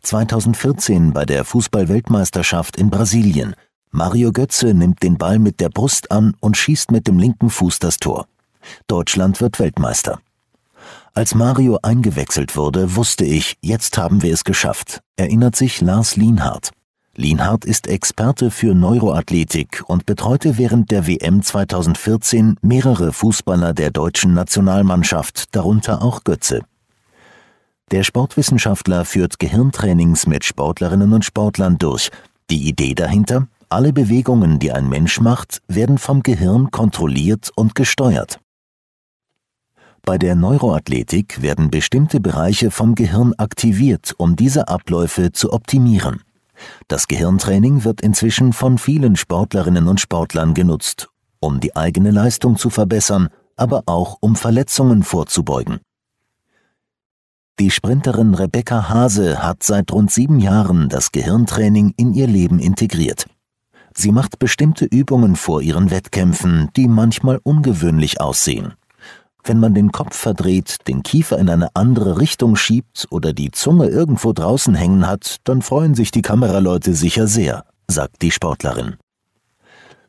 2014 0.02 1.14
bei 1.14 1.26
der 1.26 1.46
Fußball-Weltmeisterschaft 1.46 2.76
in 2.76 2.90
Brasilien. 2.90 3.56
Mario 3.92 4.32
Götze 4.32 4.74
nimmt 4.74 5.04
den 5.04 5.18
Ball 5.18 5.40
mit 5.40 5.60
der 5.60 5.70
Brust 5.70 6.12
an 6.12 6.36
und 6.40 6.58
schießt 6.58 6.92
mit 6.92 7.08
dem 7.08 7.20
linken 7.20 7.50
Fuß 7.50 7.80
das 7.80 7.98
Tor. 7.98 8.26
Deutschland 8.88 9.42
wird 9.42 9.60
Weltmeister. 9.60 10.20
Als 11.14 11.36
Mario 11.36 11.80
eingewechselt 11.84 12.56
wurde, 12.56 12.96
wusste 12.96 13.26
ich, 13.26 13.58
jetzt 13.62 13.98
haben 13.98 14.22
wir 14.22 14.34
es 14.34 14.44
geschafft, 14.44 15.02
erinnert 15.18 15.56
sich 15.56 15.82
Lars 15.82 16.16
Lienhardt. 16.16 16.72
Lienhardt 17.16 17.66
ist 17.66 17.88
Experte 17.88 18.50
für 18.50 18.74
Neuroathletik 18.74 19.84
und 19.88 20.06
betreute 20.06 20.58
während 20.58 20.92
der 20.92 21.08
WM 21.08 21.42
2014 21.42 22.56
mehrere 22.62 23.12
Fußballer 23.12 23.74
der 23.74 23.92
deutschen 23.92 24.34
Nationalmannschaft, 24.34 25.54
darunter 25.54 26.02
auch 26.02 26.24
Götze. 26.24 26.62
Der 27.92 28.04
Sportwissenschaftler 28.04 29.04
führt 29.04 29.38
Gehirntrainings 29.38 30.26
mit 30.26 30.46
Sportlerinnen 30.46 31.12
und 31.12 31.26
Sportlern 31.26 31.78
durch. 31.78 32.10
Die 32.50 32.70
Idee 32.70 32.94
dahinter? 32.94 33.48
Alle 33.68 33.92
Bewegungen, 33.92 34.60
die 34.60 34.72
ein 34.72 34.88
Mensch 34.88 35.20
macht, 35.20 35.62
werden 35.68 35.98
vom 35.98 36.24
Gehirn 36.24 36.72
kontrolliert 36.72 37.52
und 37.54 37.76
gesteuert. 37.76 38.40
Bei 40.04 40.18
der 40.18 40.36
Neuroathletik 40.36 41.42
werden 41.42 41.70
bestimmte 41.70 42.22
Bereiche 42.22 42.72
vom 42.72 42.96
Gehirn 42.96 43.34
aktiviert, 43.34 44.14
um 44.18 44.38
diese 44.38 44.70
Abläufe 44.70 45.34
zu 45.34 45.52
optimieren. 45.52 46.22
Das 46.88 47.10
Gehirntraining 47.10 47.84
wird 47.84 48.00
inzwischen 48.00 48.54
von 48.54 48.78
vielen 48.78 49.18
Sportlerinnen 49.18 49.90
und 49.90 50.00
Sportlern 50.00 50.54
genutzt, 50.54 51.10
um 51.42 51.60
die 51.60 51.76
eigene 51.76 52.12
Leistung 52.12 52.56
zu 52.56 52.70
verbessern, 52.70 53.28
aber 53.58 53.84
auch 53.86 54.18
um 54.22 54.38
Verletzungen 54.38 55.04
vorzubeugen. 55.04 55.82
Die 57.62 57.70
Sprinterin 57.70 58.34
Rebecca 58.34 58.90
Hase 58.90 59.44
hat 59.44 59.62
seit 59.62 59.92
rund 59.92 60.10
sieben 60.10 60.40
Jahren 60.40 60.90
das 60.90 61.12
Gehirntraining 61.12 61.94
in 61.96 62.16
ihr 62.16 62.26
Leben 62.26 62.58
integriert. 62.58 63.28
Sie 63.94 64.12
macht 64.12 64.40
bestimmte 64.40 64.86
Übungen 64.86 65.36
vor 65.36 65.62
ihren 65.62 65.92
Wettkämpfen, 65.92 66.70
die 66.76 66.88
manchmal 66.88 67.40
ungewöhnlich 67.44 68.20
aussehen. 68.20 68.74
Wenn 69.44 69.60
man 69.60 69.76
den 69.76 69.92
Kopf 69.92 70.18
verdreht, 70.18 70.88
den 70.88 71.04
Kiefer 71.04 71.38
in 71.38 71.52
eine 71.52 71.76
andere 71.76 72.18
Richtung 72.18 72.56
schiebt 72.56 73.06
oder 73.12 73.32
die 73.32 73.52
Zunge 73.52 73.86
irgendwo 73.90 74.34
draußen 74.34 74.74
hängen 74.74 75.06
hat, 75.06 75.38
dann 75.44 75.62
freuen 75.62 75.94
sich 75.94 76.10
die 76.10 76.24
Kameraleute 76.24 76.96
sicher 76.96 77.28
sehr, 77.28 77.66
sagt 77.88 78.24
die 78.24 78.32
Sportlerin. 78.32 78.96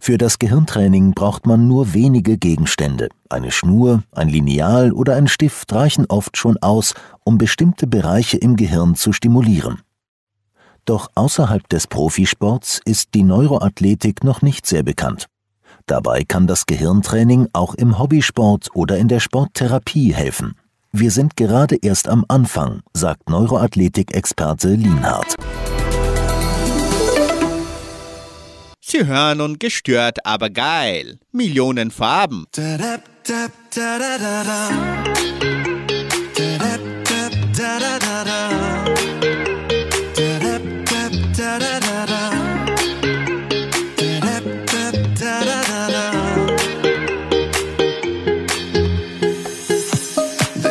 Für 0.05 0.19
das 0.19 0.41
Gehirntraining 0.41 1.13
braucht 1.13 1.47
man 1.47 1.69
nur 1.69 1.95
wenige 1.95 2.37
Gegenstände. 2.37 3.09
Eine 3.29 3.53
Schnur, 3.53 4.03
ein 4.11 4.29
Lineal 4.29 4.91
oder 4.91 5.15
ein 5.15 5.29
Stift 5.29 5.73
reichen 5.73 6.07
oft 6.09 6.37
schon 6.37 6.57
aus, 6.57 6.95
um 7.23 7.39
bestimmte 7.39 7.87
Bereiche 7.87 8.37
im 8.37 8.57
Gehirn 8.57 8.97
zu 8.97 9.13
stimulieren. 9.13 9.83
Doch 10.87 11.09
außerhalb 11.15 11.69
des 11.69 11.87
Profisports 11.87 12.81
ist 12.85 13.15
die 13.15 13.23
Neuroathletik 13.23 14.25
noch 14.25 14.43
nicht 14.43 14.67
sehr 14.67 14.83
bekannt. 14.83 15.29
Dabei 15.87 16.25
kann 16.25 16.49
das 16.49 16.67
Gehirntraining 16.67 17.47
auch 17.53 17.77
im 17.77 18.01
Hobbysport 18.01 18.71
oder 18.75 18.99
in 18.99 19.07
der 19.07 19.21
Sporttherapie 19.21 20.13
helfen. 20.13 20.57
Wir 20.91 21.13
sind 21.13 21.37
gerade 21.37 21.77
erst 21.81 22.09
am 22.09 22.25
Anfang, 22.27 22.83
sagt 22.93 23.31
Neuroathletik-Experte 23.31 24.75
Lienhardt. 24.75 25.37
Sie 28.93 29.07
hören 29.07 29.41
und 29.41 29.59
gestört, 29.59 30.19
aber 30.27 30.51
geil. 30.51 31.19
Millionen 31.33 31.91
Farben. 31.91 32.47
Den 32.55 32.79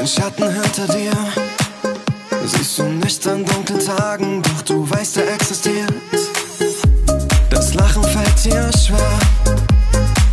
Schatten 0.06 0.54
hinter 0.54 0.88
dir 0.94 1.12
siehst 2.46 2.78
du 2.78 2.84
nicht 2.84 3.26
an 3.26 3.44
dunklen 3.44 3.80
Tagen, 3.80 4.44
doch 4.44 4.62
du 4.62 4.88
weißt, 4.88 5.18
er 5.18 5.34
existiert. 5.34 6.01
Schwer, 8.82 9.20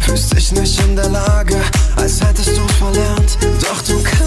fühlst 0.00 0.34
dich 0.34 0.52
nicht 0.52 0.80
in 0.80 0.96
der 0.96 1.08
Lage, 1.08 1.56
als 1.96 2.20
hättest 2.20 2.56
du 2.56 2.66
verlernt. 2.78 3.38
Doch 3.60 3.82
du 3.82 4.02
kannst 4.02 4.17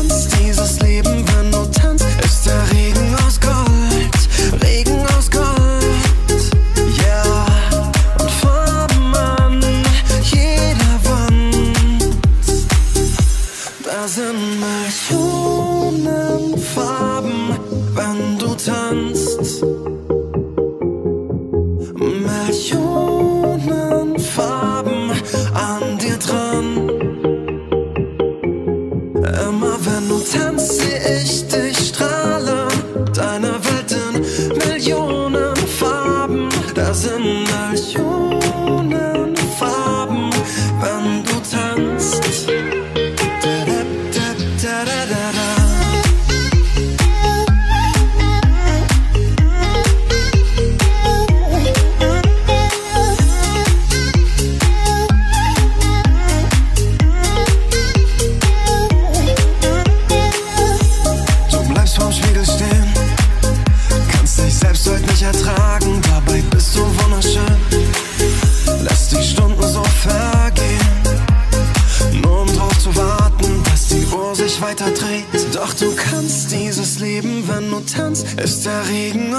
ist 78.44 78.66
der 78.66 78.88
Regen 78.90 79.31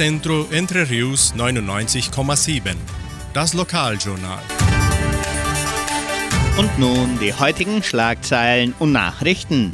Unicentro 0.00 0.46
Entre 0.50 0.88
Rius 0.88 1.34
99,7. 1.34 2.74
Das 3.34 3.52
Lokaljournal. 3.52 4.40
Und 6.56 6.78
nun 6.78 7.18
die 7.20 7.34
heutigen 7.34 7.82
Schlagzeilen 7.82 8.72
und 8.78 8.92
Nachrichten. 8.92 9.72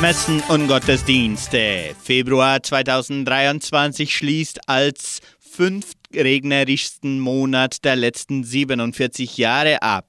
Messen 0.00 0.40
und 0.50 0.68
Gottesdienste. 0.68 1.96
Februar 2.00 2.62
2023 2.62 4.16
schließt 4.16 4.68
als 4.68 5.18
fünftregnerischsten 5.40 7.18
Monat 7.18 7.84
der 7.84 7.96
letzten 7.96 8.44
47 8.44 9.36
Jahre 9.36 9.82
ab. 9.82 10.06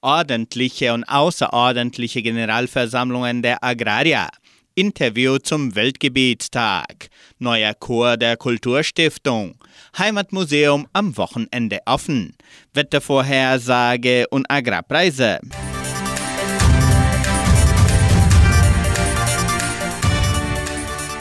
Ordentliche 0.00 0.94
und 0.94 1.04
außerordentliche 1.04 2.22
Generalversammlungen 2.22 3.42
der 3.42 3.62
Agrarier. 3.62 4.28
Interview 4.74 5.38
zum 5.38 5.74
Weltgebetstag. 5.74 7.08
Neuer 7.38 7.74
Chor 7.74 8.16
der 8.16 8.36
Kulturstiftung. 8.36 9.54
Heimatmuseum 9.96 10.86
am 10.92 11.16
Wochenende 11.16 11.80
offen. 11.86 12.34
Wettervorhersage 12.74 14.26
und 14.30 14.50
Agrarpreise. 14.50 15.40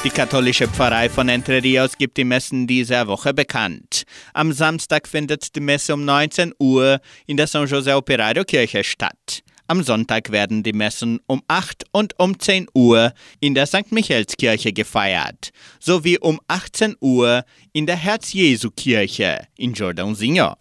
Die 0.04 0.10
katholische 0.10 0.68
Pfarrei 0.68 1.10
von 1.10 1.30
Entre 1.30 1.62
Rios 1.62 1.96
gibt 1.96 2.18
die 2.18 2.24
Messen 2.24 2.66
dieser 2.66 3.06
Woche 3.06 3.36
bekannt. 3.36 4.04
Am 4.34 4.52
Samstag 4.52 5.08
findet 5.08 5.56
die 5.56 5.60
Messe 5.60 5.94
um 5.94 6.06
19 6.06 6.54
Uhr 6.58 7.00
in 7.28 7.38
der 7.38 7.46
San 7.46 7.68
José 7.68 7.96
Operario 7.96 8.44
Kirche 8.44 8.84
statt. 8.84 9.44
Am 9.72 9.84
Sonntag 9.84 10.34
werden 10.34 10.64
die 10.64 10.74
Messen 10.74 11.22
um 11.28 11.44
8 11.48 11.86
und 11.94 12.20
um 12.20 12.38
10 12.38 12.68
Uhr 12.74 13.14
in 13.40 13.56
der 13.56 13.66
St. 13.66 13.90
Michaelskirche 13.94 14.74
gefeiert, 14.74 15.52
sowie 15.80 16.18
um 16.18 16.42
18 16.50 16.98
Uhr 17.00 17.46
in 17.72 17.86
der 17.86 17.96
Herz-Jesu-Kirche 17.96 19.48
in 19.56 19.74
Jordãozinho. 19.74 20.56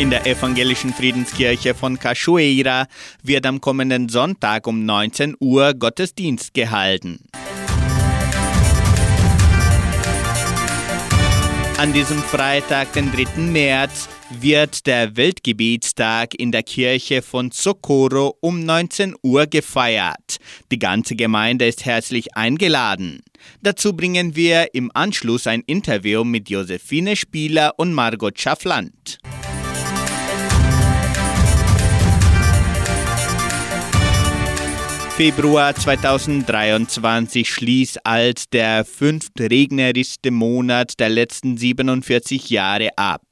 In 0.00 0.10
der 0.10 0.26
evangelischen 0.26 0.92
Friedenskirche 0.92 1.76
von 1.76 2.00
Cachoeira 2.00 2.88
wird 3.22 3.46
am 3.46 3.60
kommenden 3.60 4.08
Sonntag 4.08 4.66
um 4.66 4.84
19 4.84 5.36
Uhr 5.38 5.72
Gottesdienst 5.72 6.52
gehalten. 6.52 7.20
An 11.78 11.92
diesem 11.92 12.22
Freitag, 12.22 12.94
den 12.94 13.12
3. 13.12 13.38
März, 13.38 14.08
wird 14.30 14.86
der 14.86 15.14
Weltgebetstag 15.14 16.34
in 16.34 16.50
der 16.50 16.62
Kirche 16.62 17.20
von 17.20 17.50
Socorro 17.50 18.34
um 18.40 18.64
19 18.64 19.14
Uhr 19.22 19.46
gefeiert. 19.46 20.38
Die 20.72 20.78
ganze 20.78 21.16
Gemeinde 21.16 21.66
ist 21.66 21.84
herzlich 21.84 22.34
eingeladen. 22.34 23.20
Dazu 23.60 23.92
bringen 23.92 24.34
wir 24.34 24.74
im 24.74 24.90
Anschluss 24.94 25.46
ein 25.46 25.62
Interview 25.66 26.24
mit 26.24 26.48
Josephine 26.48 27.14
Spieler 27.14 27.74
und 27.76 27.92
Margot 27.92 28.40
Schaffland. 28.40 29.18
Februar 35.16 35.74
2023 35.74 37.48
schließt 37.48 38.04
als 38.04 38.50
der 38.50 38.84
fünftregnerischste 38.84 40.30
Monat 40.30 41.00
der 41.00 41.08
letzten 41.08 41.56
47 41.56 42.50
Jahre 42.50 42.90
ab. 42.98 43.22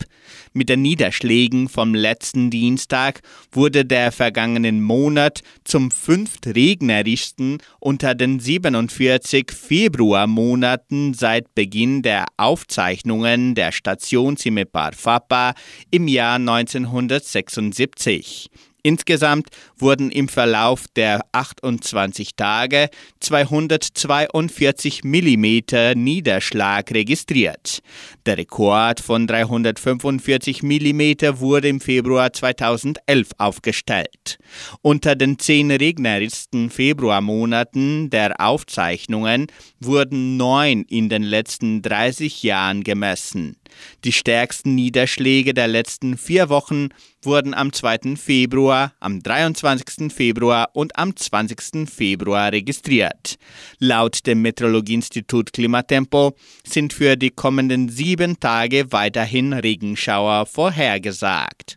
Mit 0.54 0.70
den 0.70 0.80
Niederschlägen 0.80 1.68
vom 1.68 1.94
letzten 1.94 2.48
Dienstag 2.48 3.20
wurde 3.52 3.84
der 3.84 4.12
vergangenen 4.12 4.82
Monat 4.82 5.42
zum 5.64 5.90
fünftregnerischsten 5.90 7.58
unter 7.80 8.14
den 8.14 8.40
47 8.40 9.52
Februarmonaten 9.52 11.12
seit 11.12 11.54
Beginn 11.54 12.00
der 12.00 12.24
Aufzeichnungen 12.38 13.54
der 13.54 13.72
Station 13.72 14.38
Cimepar 14.38 14.94
Fapa 14.94 15.52
im 15.90 16.08
Jahr 16.08 16.36
1976. 16.36 18.48
Insgesamt 18.86 19.48
wurden 19.78 20.10
im 20.10 20.28
Verlauf 20.28 20.84
der 20.94 21.24
28 21.32 22.36
Tage 22.36 22.90
242 23.20 25.04
mm 25.04 25.94
Niederschlag 25.96 26.90
registriert. 26.90 27.78
Der 28.26 28.36
Rekord 28.36 29.00
von 29.00 29.26
345 29.26 30.62
mm 30.62 31.00
wurde 31.40 31.68
im 31.68 31.80
Februar 31.80 32.34
2011 32.34 33.30
aufgestellt. 33.38 34.38
Unter 34.82 35.16
den 35.16 35.38
zehn 35.38 35.70
regnerischsten 35.70 36.68
Februarmonaten 36.68 38.10
der 38.10 38.38
Aufzeichnungen 38.38 39.46
wurden 39.80 40.36
neun 40.36 40.82
in 40.82 41.08
den 41.08 41.22
letzten 41.22 41.80
30 41.80 42.42
Jahren 42.42 42.84
gemessen. 42.84 43.56
Die 44.04 44.12
stärksten 44.12 44.74
Niederschläge 44.74 45.54
der 45.54 45.68
letzten 45.68 46.16
vier 46.16 46.48
Wochen 46.48 46.88
wurden 47.22 47.54
am 47.54 47.72
2. 47.72 48.16
Februar, 48.16 48.92
am 49.00 49.22
23. 49.22 50.12
Februar 50.12 50.70
und 50.74 50.96
am 50.98 51.16
20. 51.16 51.88
Februar 51.88 52.52
registriert. 52.52 53.36
Laut 53.78 54.26
dem 54.26 54.42
Meteorologieinstitut 54.42 55.52
Klimatempo 55.52 56.36
sind 56.66 56.92
für 56.92 57.16
die 57.16 57.30
kommenden 57.30 57.88
sieben 57.88 58.40
Tage 58.40 58.92
weiterhin 58.92 59.52
Regenschauer 59.52 60.46
vorhergesagt. 60.46 61.76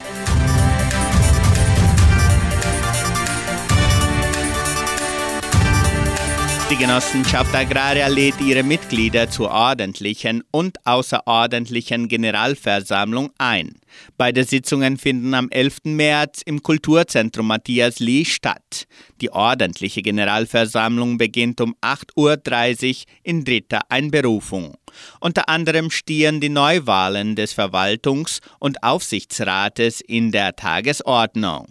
Die 6.69 6.75
Genossenschaft 6.75 7.55
Agraria 7.55 8.07
lädt 8.07 8.41
ihre 8.41 8.61
Mitglieder 8.61 9.29
zur 9.29 9.51
ordentlichen 9.51 10.43
und 10.51 10.85
außerordentlichen 10.85 12.09
Generalversammlung 12.09 13.29
ein. 13.37 13.75
Beide 14.17 14.43
Sitzungen 14.43 14.97
finden 14.97 15.33
am 15.33 15.49
11. 15.49 15.77
März 15.85 16.41
im 16.45 16.61
Kulturzentrum 16.61 17.47
Matthias 17.47 17.99
Lee 17.99 18.25
statt. 18.25 18.85
Die 19.21 19.31
ordentliche 19.31 20.01
Generalversammlung 20.01 21.17
beginnt 21.17 21.61
um 21.61 21.73
8.30 21.81 22.15
Uhr 22.17 23.05
in 23.23 23.45
dritter 23.45 23.79
Einberufung. 23.87 24.75
Unter 25.21 25.47
anderem 25.47 25.89
stehen 25.89 26.41
die 26.41 26.49
Neuwahlen 26.49 27.37
des 27.37 27.57
Verwaltungs- 27.57 28.41
und 28.59 28.83
Aufsichtsrates 28.83 30.01
in 30.01 30.33
der 30.33 30.57
Tagesordnung. 30.57 31.67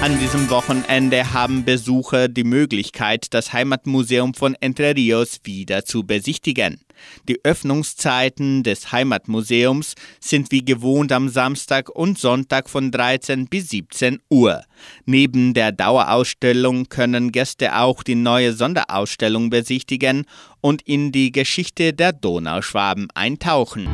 An 0.00 0.16
diesem 0.20 0.48
Wochenende 0.48 1.32
haben 1.32 1.64
Besucher 1.64 2.28
die 2.28 2.44
Möglichkeit, 2.44 3.34
das 3.34 3.52
Heimatmuseum 3.52 4.32
von 4.32 4.54
Entre 4.60 4.94
Rios 4.94 5.40
wieder 5.42 5.84
zu 5.84 6.04
besichtigen. 6.04 6.80
Die 7.28 7.44
Öffnungszeiten 7.44 8.62
des 8.62 8.92
Heimatmuseums 8.92 9.94
sind 10.20 10.52
wie 10.52 10.64
gewohnt 10.64 11.10
am 11.10 11.28
Samstag 11.28 11.90
und 11.90 12.16
Sonntag 12.16 12.70
von 12.70 12.92
13 12.92 13.48
bis 13.48 13.70
17 13.70 14.20
Uhr. 14.30 14.62
Neben 15.04 15.52
der 15.52 15.72
Dauerausstellung 15.72 16.88
können 16.88 17.32
Gäste 17.32 17.76
auch 17.76 18.04
die 18.04 18.14
neue 18.14 18.52
Sonderausstellung 18.52 19.50
besichtigen 19.50 20.26
und 20.60 20.80
in 20.82 21.10
die 21.10 21.32
Geschichte 21.32 21.92
der 21.92 22.12
Donauschwaben 22.12 23.08
eintauchen. 23.16 23.88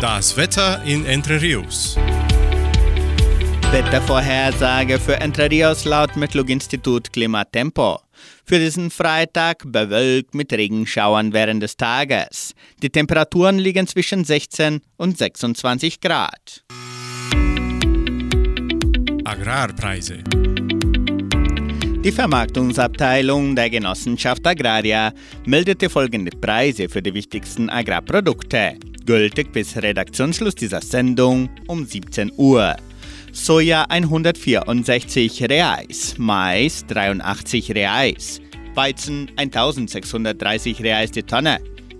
Das 0.00 0.38
Wetter 0.38 0.82
in 0.84 1.04
Entre 1.04 1.42
Rios. 1.42 1.98
Wettervorhersage 3.72 4.98
für 4.98 5.18
Entre 5.18 5.50
Rios 5.50 5.86
laut 5.86 6.14
Metlog-Institut 6.14 7.10
Klimatempo. 7.10 8.00
Für 8.44 8.58
diesen 8.58 8.90
Freitag 8.90 9.62
bewölkt 9.64 10.34
mit 10.34 10.52
Regenschauern 10.52 11.32
während 11.32 11.62
des 11.62 11.78
Tages. 11.78 12.54
Die 12.82 12.90
Temperaturen 12.90 13.58
liegen 13.58 13.86
zwischen 13.86 14.24
16 14.24 14.82
und 14.98 15.16
26 15.16 16.02
Grad. 16.02 16.62
Agrarpreise. 19.24 20.18
Die 22.04 22.12
Vermarktungsabteilung 22.12 23.56
der 23.56 23.70
Genossenschaft 23.70 24.46
Agraria 24.46 25.14
meldete 25.46 25.88
folgende 25.88 26.36
Preise 26.36 26.90
für 26.90 27.00
die 27.00 27.14
wichtigsten 27.14 27.70
Agrarprodukte, 27.70 28.74
gültig 29.06 29.50
bis 29.50 29.74
Redaktionsschluss 29.78 30.56
dieser 30.56 30.82
Sendung 30.82 31.48
um 31.68 31.86
17 31.86 32.32
Uhr. 32.36 32.76
Soja 33.32 33.86
164 33.88 35.48
Reais, 35.48 36.14
Mais 36.18 36.84
83 36.86 37.74
Reais, 37.74 38.40
Weizen 38.74 39.30
1630 39.36 40.82
Reais 40.82 41.10
die 41.10 41.22
Tonne, 41.22 41.58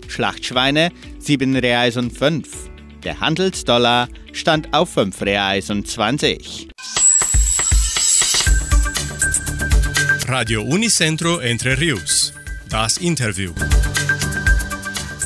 Schlachtschweine 0.08 0.90
7 1.18 1.56
Reais 1.56 1.96
und 1.96 2.12
5. 2.12 2.70
Der 3.02 3.18
Handelsdollar 3.18 4.08
stand 4.32 4.72
auf 4.74 4.90
5 4.90 5.22
Reais 5.22 5.70
und 5.70 5.88
20. 5.88 6.68
Radio 10.28 10.62
Unicentro 10.62 11.38
Entre 11.38 11.80
Rios. 11.80 12.34
Das 12.68 12.98
Interview. 12.98 13.52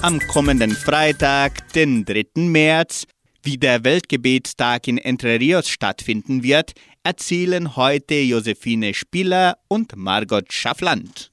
Am 0.03 0.21
kommenden 0.29 0.71
Freitag, 0.71 1.73
den 1.73 2.05
3. 2.05 2.27
März, 2.37 3.07
wie 3.47 3.59
der 3.59 3.85
Weltgebetstag 3.85 4.89
in 4.89 4.99
Entre 4.99 5.39
Rios 5.39 5.69
stattfinden 5.69 6.43
wird, 6.43 6.73
erzählen 7.05 7.77
heute 7.77 8.17
Josephine 8.17 8.93
Spieler 8.93 9.57
und 9.69 9.95
Margot 9.97 10.53
Schaffland. 10.53 11.31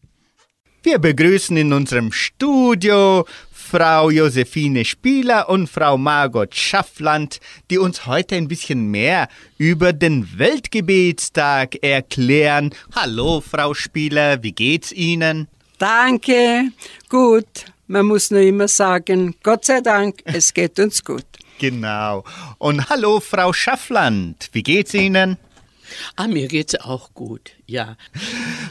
Wir 0.83 0.99
begrüßen 0.99 1.57
in 1.57 1.73
unserem 1.73 2.11
Studio 2.11 3.25
Frau 3.51 4.11
Josephine 4.11 4.85
Spieler 4.85 5.49
und 5.49 5.67
Frau 5.67 5.97
Margot 5.97 6.53
Schaffland, 6.53 7.39
die 7.71 7.79
uns 7.79 8.05
heute 8.05 8.35
ein 8.35 8.47
bisschen 8.47 8.91
mehr 8.91 9.27
über 9.57 9.91
den 9.91 10.37
Weltgebetstag 10.37 11.83
erklären. 11.83 12.75
Hallo, 12.95 13.41
Frau 13.41 13.73
Spieler, 13.73 14.43
wie 14.43 14.51
geht's 14.51 14.91
Ihnen? 14.91 15.47
Danke, 15.79 16.65
gut. 17.09 17.65
Man 17.87 18.05
muss 18.05 18.29
nur 18.29 18.41
immer 18.41 18.67
sagen, 18.67 19.35
Gott 19.41 19.65
sei 19.65 19.81
Dank, 19.81 20.21
es 20.25 20.53
geht 20.53 20.79
uns 20.79 21.03
gut. 21.03 21.25
Genau. 21.59 22.23
Und 22.57 22.89
hallo, 22.89 23.19
Frau 23.19 23.53
Schaffland, 23.53 24.49
wie 24.51 24.63
geht's 24.63 24.93
Ihnen? 24.93 25.37
Ah, 26.15 26.27
mir 26.27 26.47
geht's 26.47 26.75
auch 26.75 27.13
gut, 27.13 27.51
ja. 27.65 27.97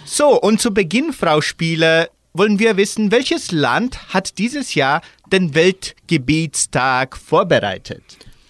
So, 0.04 0.40
und 0.40 0.60
zu 0.60 0.72
Beginn, 0.74 1.12
Frau 1.12 1.40
Spieler, 1.40 2.08
wollen 2.32 2.58
wir 2.58 2.76
wissen, 2.76 3.10
welches 3.10 3.52
Land 3.52 4.14
hat 4.14 4.38
dieses 4.38 4.74
Jahr 4.74 5.02
den 5.30 5.54
Weltgebietstag 5.54 7.16
vorbereitet? 7.16 8.02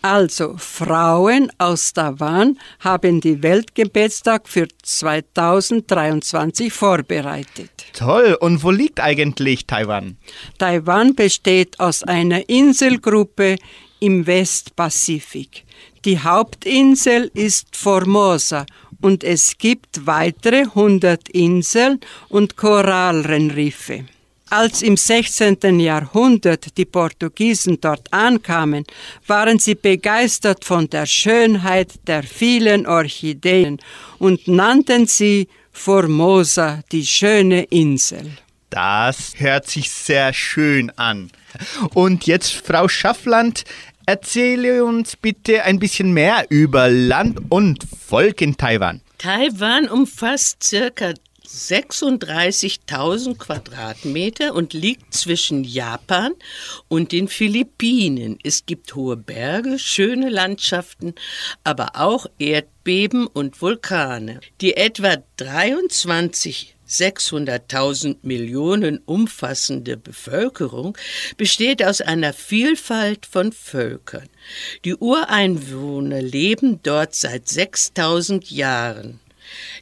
Also, 0.05 0.57
Frauen 0.57 1.51
aus 1.59 1.93
Taiwan 1.93 2.59
haben 2.81 3.21
die 3.21 3.41
Weltgebetstag 3.41 4.49
für 4.49 4.67
2023 4.83 6.73
vorbereitet. 6.73 7.71
Toll, 7.93 8.37
und 8.41 8.65
wo 8.65 8.73
liegt 8.73 8.99
eigentlich 8.99 9.67
Taiwan? 9.67 10.17
Taiwan 10.59 11.15
besteht 11.15 11.79
aus 11.79 12.03
einer 12.03 12.49
Inselgruppe 12.49 13.59
im 14.03 14.27
Westpazifik. 14.27 15.65
Die 16.05 16.19
Hauptinsel 16.19 17.31
ist 17.35 17.77
Formosa 17.77 18.67
und 19.01 19.23
es 19.23 19.57
gibt 19.57 20.07
weitere 20.07 20.63
100 20.63 21.29
Inseln 21.29 22.01
und 22.29 22.57
Korallenriffe. 22.57 24.05
Als 24.51 24.83
im 24.83 24.97
16. 24.97 25.81
Jahrhundert 25.81 26.77
die 26.77 26.85
Portugiesen 26.85 27.81
dort 27.81 28.13
ankamen, 28.13 28.85
waren 29.27 29.59
sie 29.61 29.77
begeistert 29.77 30.65
von 30.65 30.91
der 30.91 31.07
Schönheit 31.07 31.93
der 32.07 32.25
vielen 32.25 32.87
Orchideen 32.87 33.79
und 34.19 34.49
nannten 34.49 35.07
sie 35.07 35.49
Formosa, 35.73 36.83
die 36.91 37.07
schöne 37.07 37.63
Insel. 37.63 38.33
Das 38.69 39.35
hört 39.37 39.69
sich 39.69 39.91
sehr 39.91 40.33
schön 40.33 40.91
an. 40.97 41.31
Und 41.93 42.27
jetzt, 42.27 42.53
Frau 42.53 42.89
Schaffland, 42.89 43.65
erzähle 44.07 44.85
uns 44.85 45.17
bitte 45.17 45.63
ein 45.65 45.79
bisschen 45.79 46.13
mehr 46.13 46.47
über 46.49 46.89
Land 46.89 47.41
und 47.51 47.85
Volk 47.85 48.41
in 48.41 48.57
Taiwan. 48.57 49.01
Taiwan 49.19 49.89
umfasst 49.89 50.63
circa 50.63 51.15
36.000 51.47 53.37
Quadratmeter 53.37 54.55
und 54.55 54.73
liegt 54.73 55.13
zwischen 55.13 55.65
Japan 55.65 56.33
und 56.89 57.13
den 57.13 57.29
Philippinen. 57.29 58.39
Es 58.43 58.65
gibt 58.65 58.95
hohe 58.95 59.17
Berge, 59.17 59.79
schöne 59.79 60.31
Landschaften, 60.31 61.15
aber 61.63 61.91
auch 61.95 62.27
Erdbeben 62.39 63.27
und 63.27 63.61
Vulkane. 63.61 64.41
Die 64.61 64.77
etwa 64.77 65.17
23 65.37 66.75
600.000 66.93 68.19
Millionen 68.23 68.99
umfassende 68.99 69.97
Bevölkerung 69.97 70.97
besteht 71.37 71.83
aus 71.85 72.01
einer 72.01 72.33
Vielfalt 72.33 73.27
von 73.27 73.53
Völkern. 73.53 74.29
Die 74.85 74.95
Ureinwohner 74.95 76.21
leben 76.21 76.81
dort 76.83 77.15
seit 77.15 77.49
6000 77.49 78.51
Jahren. 78.51 79.21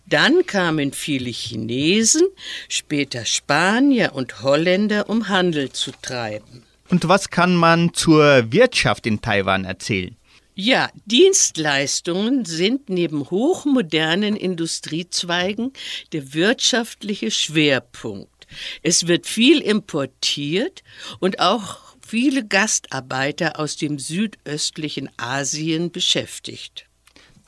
Dann 0.06 0.46
kamen 0.46 0.92
viele 0.92 1.30
Chinesen, 1.30 2.26
später 2.68 3.24
Spanier 3.24 4.12
und 4.14 4.42
Holländer, 4.42 5.08
um 5.08 5.28
Handel 5.28 5.70
zu 5.70 5.92
treiben. 6.02 6.64
Und 6.88 7.06
was 7.08 7.30
kann 7.30 7.54
man 7.54 7.94
zur 7.94 8.52
Wirtschaft 8.52 9.06
in 9.06 9.20
Taiwan 9.20 9.64
erzählen? 9.64 10.16
Ja, 10.62 10.90
Dienstleistungen 11.06 12.44
sind 12.44 12.90
neben 12.90 13.30
hochmodernen 13.30 14.36
Industriezweigen 14.36 15.72
der 16.12 16.34
wirtschaftliche 16.34 17.30
Schwerpunkt. 17.30 18.46
Es 18.82 19.06
wird 19.06 19.26
viel 19.26 19.62
importiert 19.62 20.82
und 21.18 21.40
auch 21.40 21.96
viele 22.06 22.46
Gastarbeiter 22.46 23.58
aus 23.58 23.78
dem 23.78 23.98
südöstlichen 23.98 25.08
Asien 25.16 25.92
beschäftigt. 25.92 26.89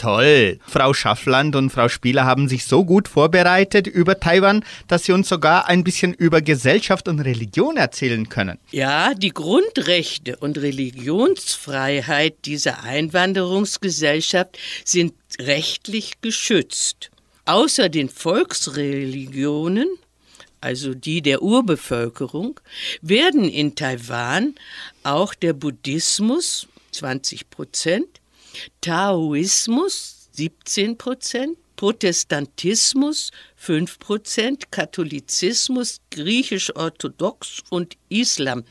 Toll. 0.03 0.59
Frau 0.67 0.93
Schaffland 0.93 1.55
und 1.55 1.71
Frau 1.71 1.89
Spieler 1.89 2.25
haben 2.25 2.49
sich 2.49 2.65
so 2.65 2.85
gut 2.85 3.07
vorbereitet 3.07 3.87
über 3.87 4.19
Taiwan, 4.19 4.65
dass 4.89 5.05
sie 5.05 5.13
uns 5.13 5.29
sogar 5.29 5.69
ein 5.69 5.85
bisschen 5.85 6.13
über 6.13 6.41
Gesellschaft 6.41 7.07
und 7.07 7.21
Religion 7.21 7.77
erzählen 7.77 8.29
können. 8.29 8.59
Ja, 8.73 9.15
die 9.15 9.29
Grundrechte 9.29 10.39
und 10.39 10.59
Religionsfreiheit 10.59 12.35
dieser 12.47 12.83
Einwanderungsgesellschaft 12.83 14.59
sind 14.85 15.15
rechtlich 15.41 16.21
geschützt. 16.21 17.13
Außer 17.45 17.89
den 17.89 18.09
Volksreligionen 18.09 19.87
also 20.61 20.95
die 20.95 21.23
der 21.23 21.43
Urbevölkerung, 21.43 22.61
werden 23.01 23.49
in 23.49 23.75
Taiwan 23.75 24.55
auch 25.03 25.35
der 25.35 25.55
Buddhismus 25.55 26.69
20 26.93 27.51
Prozent, 27.51 28.22
Taoismus 28.81 30.29
17 30.33 30.97
Prozent, 30.97 31.59
Protestantismus 31.77 33.31
5 33.57 33.99
Prozent, 33.99 34.71
Katholizismus, 34.71 36.01
griechisch-orthodox 36.11 37.61
und 37.71 37.97
Islam 38.09 38.65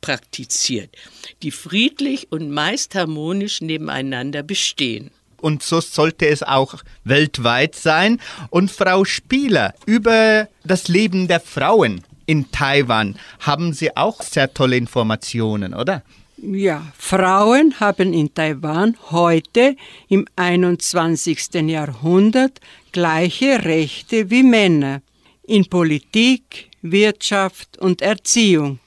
praktiziert, 0.00 0.96
die 1.42 1.52
friedlich 1.52 2.32
und 2.32 2.50
meist 2.50 2.94
harmonisch 2.94 3.60
nebeneinander 3.60 4.42
bestehen. 4.42 5.10
Und 5.40 5.62
so 5.62 5.80
sollte 5.80 6.26
es 6.26 6.42
auch 6.42 6.82
weltweit 7.04 7.74
sein. 7.74 8.20
Und 8.50 8.70
Frau 8.70 9.04
Spieler, 9.04 9.74
über 9.84 10.48
das 10.64 10.88
Leben 10.88 11.28
der 11.28 11.40
Frauen 11.40 12.02
in 12.26 12.50
Taiwan 12.50 13.16
haben 13.40 13.72
Sie 13.72 13.96
auch 13.96 14.22
sehr 14.22 14.52
tolle 14.52 14.76
Informationen, 14.76 15.74
oder? 15.74 16.02
Ja, 16.38 16.92
Frauen 16.98 17.80
haben 17.80 18.12
in 18.12 18.34
Taiwan 18.34 18.94
heute 19.10 19.74
im 20.08 20.26
21. 20.36 21.54
Jahrhundert 21.66 22.60
gleiche 22.92 23.64
Rechte 23.64 24.28
wie 24.28 24.42
Männer 24.42 25.00
in 25.44 25.64
Politik, 25.70 26.68
Wirtschaft 26.82 27.78
und 27.78 28.02
Erziehung. 28.02 28.80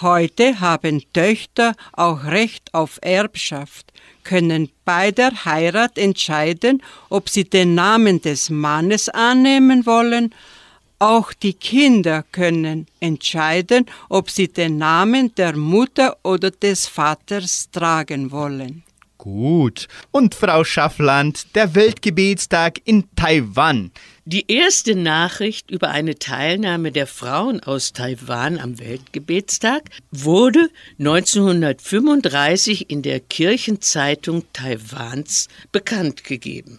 Heute 0.00 0.58
haben 0.58 1.04
Töchter 1.12 1.76
auch 1.92 2.24
Recht 2.24 2.74
auf 2.74 2.98
Erbschaft, 3.02 3.92
können 4.24 4.68
bei 4.84 5.12
der 5.12 5.44
Heirat 5.44 5.96
entscheiden, 5.96 6.82
ob 7.08 7.28
sie 7.28 7.44
den 7.44 7.76
Namen 7.76 8.20
des 8.20 8.50
Mannes 8.50 9.08
annehmen 9.08 9.86
wollen. 9.86 10.34
Auch 11.02 11.32
die 11.32 11.54
Kinder 11.54 12.26
können 12.30 12.86
entscheiden, 13.00 13.86
ob 14.10 14.28
sie 14.28 14.48
den 14.48 14.76
Namen 14.76 15.34
der 15.34 15.56
Mutter 15.56 16.18
oder 16.22 16.50
des 16.50 16.86
Vaters 16.86 17.70
tragen 17.72 18.30
wollen. 18.30 18.82
Gut. 19.16 19.88
Und 20.10 20.34
Frau 20.34 20.62
Schaffland, 20.62 21.54
der 21.54 21.74
Weltgebetstag 21.74 22.82
in 22.84 23.04
Taiwan. 23.16 23.92
Die 24.26 24.52
erste 24.52 24.94
Nachricht 24.94 25.70
über 25.70 25.88
eine 25.88 26.18
Teilnahme 26.18 26.92
der 26.92 27.06
Frauen 27.06 27.60
aus 27.60 27.94
Taiwan 27.94 28.58
am 28.58 28.78
Weltgebetstag 28.78 29.84
wurde 30.10 30.68
1935 30.98 32.90
in 32.90 33.00
der 33.00 33.20
Kirchenzeitung 33.20 34.44
Taiwans 34.52 35.48
bekannt 35.72 36.24
gegeben. 36.24 36.78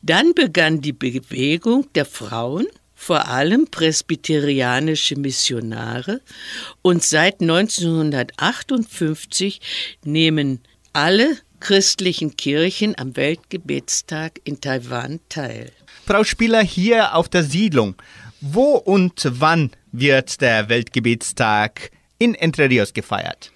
Dann 0.00 0.32
begann 0.32 0.80
die 0.80 0.94
Bewegung 0.94 1.86
der 1.94 2.06
Frauen, 2.06 2.66
vor 3.02 3.26
allem 3.26 3.66
presbyterianische 3.66 5.16
Missionare, 5.16 6.20
und 6.82 7.02
seit 7.02 7.40
1958 7.40 9.60
nehmen 10.04 10.60
alle 10.92 11.36
christlichen 11.58 12.36
Kirchen 12.36 12.96
am 12.96 13.16
Weltgebetstag 13.16 14.40
in 14.44 14.60
Taiwan 14.60 15.18
teil. 15.28 15.72
Frau 16.06 16.22
Spieler 16.22 16.62
hier 16.62 17.16
auf 17.16 17.28
der 17.28 17.42
Siedlung. 17.42 17.96
Wo 18.40 18.76
und 18.76 19.26
wann 19.28 19.72
wird 19.90 20.40
der 20.40 20.68
Weltgebetstag 20.68 21.90
in 22.18 22.36
Entre 22.36 22.70
Rios 22.70 22.94
gefeiert? 22.94 23.50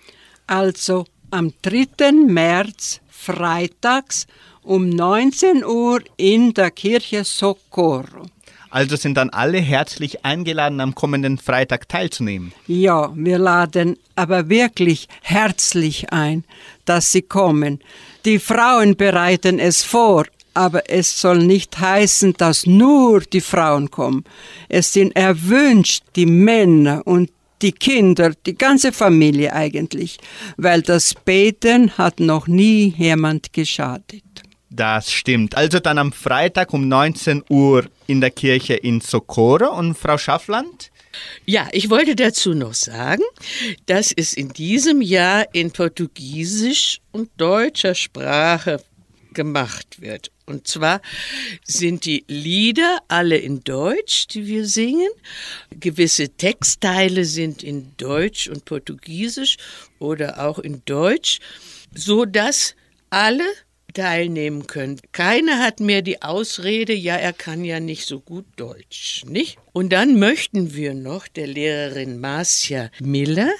Also 0.49 1.07
am 1.31 1.55
3. 1.63 2.11
März 2.27 3.01
freitags 3.09 4.27
um 4.63 4.89
19 4.89 5.65
Uhr 5.65 6.01
in 6.17 6.53
der 6.53 6.73
Kirche 6.73 7.23
Socorro. 7.23 8.27
Also 8.77 8.97
sind 8.97 9.16
dann 9.16 9.31
alle 9.31 9.59
herzlich 9.59 10.27
eingeladen, 10.27 10.81
am 10.81 10.95
kommenden 10.95 11.39
Freitag 11.39 11.89
teilzunehmen. 11.89 12.53
Ja, 12.66 13.11
wir 13.14 13.39
laden 13.39 13.97
aber 14.16 14.51
wirklich 14.51 15.09
herzlich 15.22 16.12
ein, 16.12 16.45
dass 16.85 17.11
Sie 17.11 17.22
kommen. 17.22 17.81
Die 18.27 18.39
Frauen 18.39 18.95
bereiten 18.95 19.59
es 19.59 19.83
vor, 19.83 20.27
aber 20.53 20.91
es 20.91 21.18
soll 21.18 21.39
nicht 21.39 21.79
heißen, 21.79 22.35
dass 22.35 22.66
nur 22.66 23.22
die 23.22 23.41
Frauen 23.41 23.91
kommen. 23.91 24.24
Es 24.68 24.93
sind 24.93 25.16
erwünscht 25.16 26.05
die 26.14 26.27
Männer 26.27 27.01
und 27.07 27.31
die 27.62 27.72
Kinder, 27.72 28.35
die 28.45 28.57
ganze 28.59 28.93
Familie 28.93 29.55
eigentlich, 29.55 30.18
weil 30.59 30.83
das 30.83 31.14
Beten 31.14 31.97
hat 31.97 32.20
noch 32.20 32.47
nie 32.47 32.93
jemand 32.99 33.55
geschadet. 33.55 34.26
Das 34.77 35.11
stimmt. 35.11 35.57
Also 35.57 35.81
dann 35.81 35.97
am 35.97 36.12
Freitag 36.12 36.74
um 36.74 36.87
19 36.87 37.45
Uhr 37.49 37.87
in 38.07 38.20
der 38.20 38.31
Kirche 38.31 38.74
in 38.74 39.01
Socorro. 39.01 39.74
Und 39.74 39.97
Frau 39.97 40.18
Schaffland? 40.18 40.91
Ja, 41.47 41.66
ich 41.72 41.89
wollte 41.89 42.14
dazu 42.14 42.53
noch 42.53 42.74
sagen, 42.74 43.22
dass 43.87 44.12
es 44.14 44.35
in 44.35 44.51
diesem 44.51 45.01
Jahr 45.01 45.47
in 45.55 45.70
Portugiesisch 45.70 47.01
und 47.11 47.31
deutscher 47.39 47.95
Sprache 47.95 48.83
gemacht 49.33 50.03
wird. 50.03 50.31
Und 50.45 50.68
zwar 50.68 51.01
sind 51.64 52.05
die 52.05 52.24
Lieder 52.29 52.99
alle 53.09 53.39
in 53.39 53.64
Deutsch, 53.64 54.27
die 54.27 54.47
wir 54.47 54.66
singen. 54.66 55.09
Gewisse 55.70 56.29
Textteile 56.29 57.24
sind 57.24 57.62
in 57.62 57.93
Deutsch 57.97 58.47
und 58.49 58.66
Portugiesisch 58.66 59.57
oder 59.99 60.47
auch 60.47 60.59
in 60.59 60.83
Deutsch, 60.85 61.39
so 61.95 62.27
dass 62.27 62.74
alle 63.09 63.45
teilnehmen 63.97 64.67
können. 64.67 65.01
Keiner 65.13 65.59
hat 65.59 65.81
mehr 65.81 66.03
die 66.03 66.21
Ausrede, 66.21 66.93
ja, 66.93 67.17
er 67.17 67.33
kann 67.33 67.65
ja 67.65 67.81
nicht 67.81 68.07
so 68.07 68.21
gut 68.21 68.45
Deutsch, 68.57 69.25
nicht? 69.27 69.59
Und 69.73 69.91
dann 69.91 70.19
möchten 70.19 70.75
wir 70.75 70.93
noch 70.93 71.27
der 71.29 71.47
Lehrerin 71.47 72.21
Marcia 72.21 72.91
Miller 73.01 73.51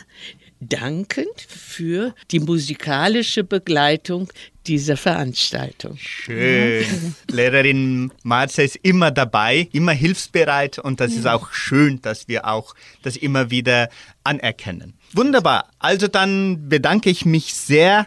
dankend 0.61 1.47
für 1.49 2.14
die 2.30 2.41
musikalische 2.41 3.45
Begleitung 3.45 4.28
dieser 4.66 4.97
Veranstaltung. 4.99 5.97
Schön. 5.97 7.14
Lehrerin 7.30 8.12
Marcia 8.22 8.64
ist 8.64 8.76
immer 8.82 9.11
dabei, 9.11 9.68
immer 9.72 9.93
hilfsbereit 9.93 10.78
und 10.78 11.01
das 11.01 11.12
ja. 11.12 11.20
ist 11.20 11.26
auch 11.26 11.53
schön, 11.53 12.03
dass 12.03 12.28
wir 12.28 12.47
auch 12.47 12.74
das 13.03 13.16
immer 13.16 13.51
wieder 13.51 13.89
anerkennen. 14.22 14.95
Wunderbar. 15.14 15.70
Also 15.78 16.09
dann 16.09 16.68
bedanke 16.68 17.09
ich 17.09 17.24
mich 17.24 17.55
sehr 17.55 18.07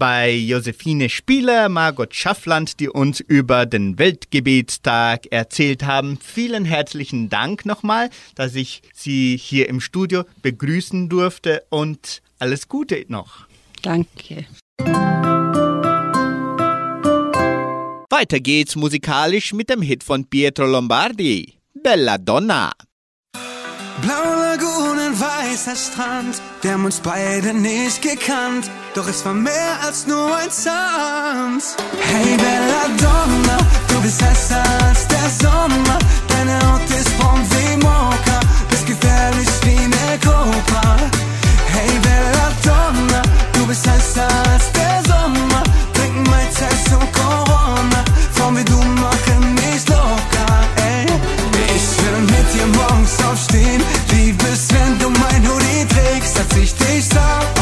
bei 0.00 0.32
Josephine 0.32 1.10
Spieler, 1.10 1.68
Margot 1.68 2.14
Schaffland, 2.14 2.80
die 2.80 2.88
uns 2.88 3.20
über 3.20 3.66
den 3.66 3.98
Weltgebetstag 3.98 5.26
erzählt 5.30 5.84
haben. 5.84 6.18
Vielen 6.20 6.64
herzlichen 6.64 7.28
Dank 7.28 7.66
nochmal, 7.66 8.08
dass 8.34 8.54
ich 8.54 8.80
Sie 8.94 9.36
hier 9.36 9.68
im 9.68 9.80
Studio 9.82 10.24
begrüßen 10.40 11.10
durfte 11.10 11.64
und 11.68 12.22
alles 12.38 12.66
Gute 12.66 13.04
noch. 13.08 13.46
Danke. 13.82 14.46
Weiter 18.08 18.40
geht's 18.40 18.76
musikalisch 18.76 19.52
mit 19.52 19.68
dem 19.68 19.82
Hit 19.82 20.02
von 20.02 20.24
Pietro 20.24 20.64
Lombardi, 20.64 21.58
Bella 21.74 22.16
Donna. 22.16 22.72
Blaue 24.00 24.56
Lagunen, 24.56 25.20
weißer 25.20 25.76
Strand, 25.76 26.40
wir 26.62 26.72
haben 26.72 26.86
uns 26.86 27.00
beide 27.00 27.52
nicht 27.52 28.00
gekannt, 28.00 28.70
doch 28.94 29.08
es 29.08 29.24
war 29.24 29.34
mehr 29.34 29.78
als 29.84 30.06
nur 30.06 30.36
ein 30.36 30.48
Tanz. 30.48 31.76
Hey 32.00 32.36
Bella 32.36 32.82
Donna, 32.98 33.58
du 33.88 34.00
bist 34.00 34.22
heißer 34.22 34.62
als 34.86 35.06
der 35.06 35.28
Sommer, 35.40 35.98
deine 36.28 36.56
Haut 36.66 36.88
ist 36.90 37.16
braun 37.18 37.40
wie 37.50 37.76
Mocha, 37.76 38.40
bist 38.70 38.86
gefährlich 38.86 39.48
wie 39.62 39.78
eine 39.78 40.18
Cobra. 40.18 40.96
Hey 41.72 41.98
Bella 42.02 42.48
Donna, 42.64 43.22
du 43.52 43.66
bist 43.66 43.86
heißer 43.86 44.28
als 44.52 44.72
der 44.72 45.02
Sommer, 45.06 45.62
trinken 45.94 46.24
Mai 46.30 46.46
Tai 46.58 46.94
und 46.96 47.12
Corona, 47.12 48.04
Frauen 48.34 48.56
wie 48.56 48.64
du 48.64 48.78
machen 48.78 49.54
mich 49.54 49.86
locker, 49.88 50.50
ey. 50.76 51.06
Ich 51.76 52.02
will 52.02 52.20
mit 52.22 52.46
dir 52.54 52.66
morgens 52.78 53.22
aufstehen, 53.30 53.82
lieb 54.12 54.42
es, 54.52 54.68
wenn 54.72 54.98
du 54.98 55.10
mein 55.10 55.48
Hoodie 55.48 55.86
trägst, 55.86 56.38
als 56.38 56.56
ich 56.56 56.74
dich 56.74 57.08
sah 57.08 57.59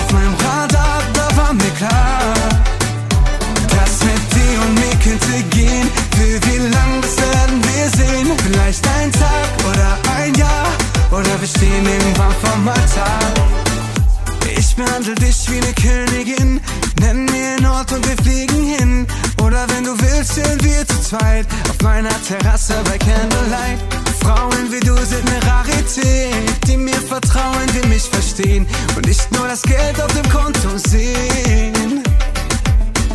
behandle 15.08 15.26
dich 15.26 15.50
wie 15.50 15.56
eine 15.56 15.74
Königin, 15.74 16.60
nenn 17.00 17.24
mir 17.26 17.56
einen 17.56 17.66
Ort 17.66 17.92
und 17.92 18.06
wir 18.06 18.16
fliegen 18.22 18.62
hin. 18.62 19.06
Oder 19.42 19.66
wenn 19.68 19.84
du 19.84 19.98
willst, 19.98 20.34
sind 20.34 20.62
wir 20.64 20.86
zu 20.86 21.00
zweit 21.00 21.46
auf 21.68 21.80
meiner 21.82 22.10
Terrasse 22.22 22.74
bei 22.84 22.98
Candlelight. 22.98 23.78
Frauen 24.20 24.70
wie 24.70 24.80
du 24.80 24.94
sind 24.96 25.28
eine 25.30 25.42
Rarität, 25.46 26.66
die 26.66 26.76
mir 26.76 27.00
vertrauen, 27.00 27.66
die 27.74 27.86
mich 27.88 28.02
verstehen 28.02 28.66
und 28.96 29.06
nicht 29.06 29.30
nur 29.32 29.48
das 29.48 29.62
Geld 29.62 30.00
auf 30.00 30.12
dem 30.12 30.28
Konto 30.30 30.76
sehen. 30.76 32.02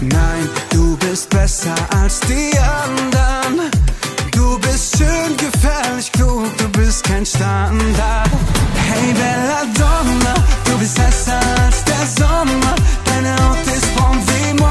Nein, 0.01 0.49
du 0.71 0.97
bist 0.97 1.29
besser 1.29 1.75
als 2.01 2.19
die 2.21 2.57
anderen. 2.57 3.69
Du 4.33 4.57
bist 4.59 4.97
schön, 4.97 5.37
gefährlich, 5.37 6.11
klug, 6.11 6.57
du 6.57 6.67
bist 6.69 7.03
kein 7.03 7.25
Standard. 7.25 8.29
Hey 8.75 9.13
Bella 9.13 9.63
Donna, 9.75 10.33
du 10.65 10.77
bist 10.79 10.99
heißer 10.99 11.39
als 11.63 11.83
der 11.83 12.05
Sommer. 12.17 12.75
Deine 13.05 13.35
Haut 13.43 13.65
ist 13.67 13.95
braun 13.95 14.17
wie 14.27 14.62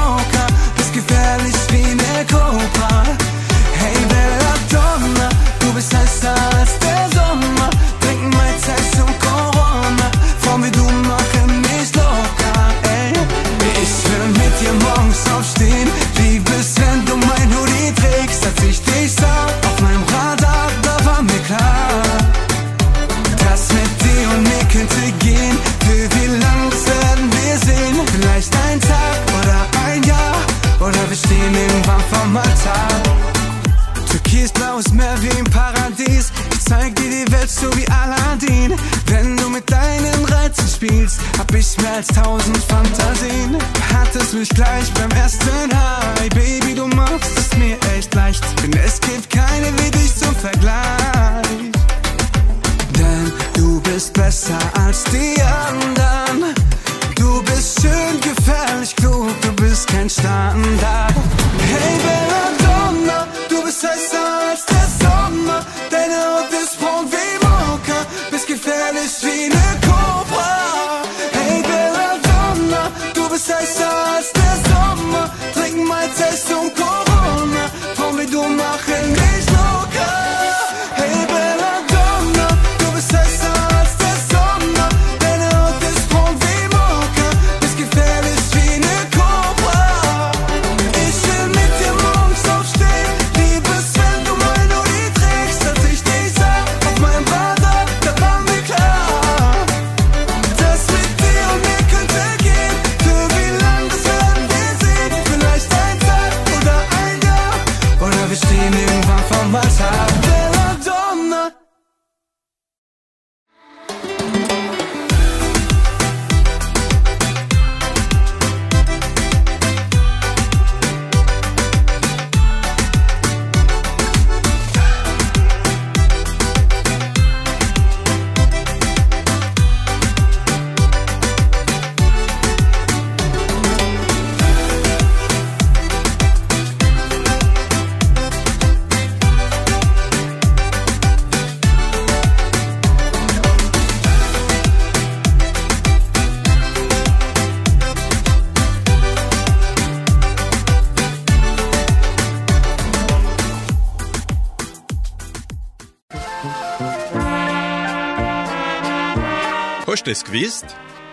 Hast 160.03 160.07
du 160.07 160.11
es 160.11 160.25
gewusst? 160.25 160.65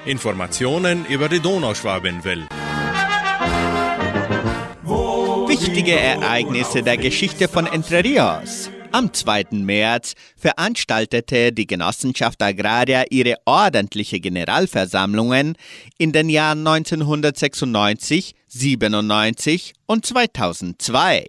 Informationen 0.05 1.07
über 1.07 1.29
die 1.29 1.39
Donauschwabenwelle. 1.39 2.49
Wichtige 5.47 5.93
Ereignisse 5.93 6.83
der 6.83 6.97
Geschichte 6.97 7.47
von 7.47 7.69
Entre 7.69 8.03
Rios. 8.03 8.69
Am 8.91 9.13
2. 9.13 9.47
März 9.53 10.15
veranstaltete 10.37 11.53
die 11.53 11.69
Genossenschaft 11.69 12.43
Agraria 12.43 13.05
ihre 13.11 13.37
ordentliche 13.45 14.19
Generalversammlungen 14.19 15.55
in 15.97 16.11
den 16.11 16.29
Jahren 16.29 16.67
1996, 16.67 18.35
97 18.49 19.75
und 19.87 20.05
2002 20.05 21.29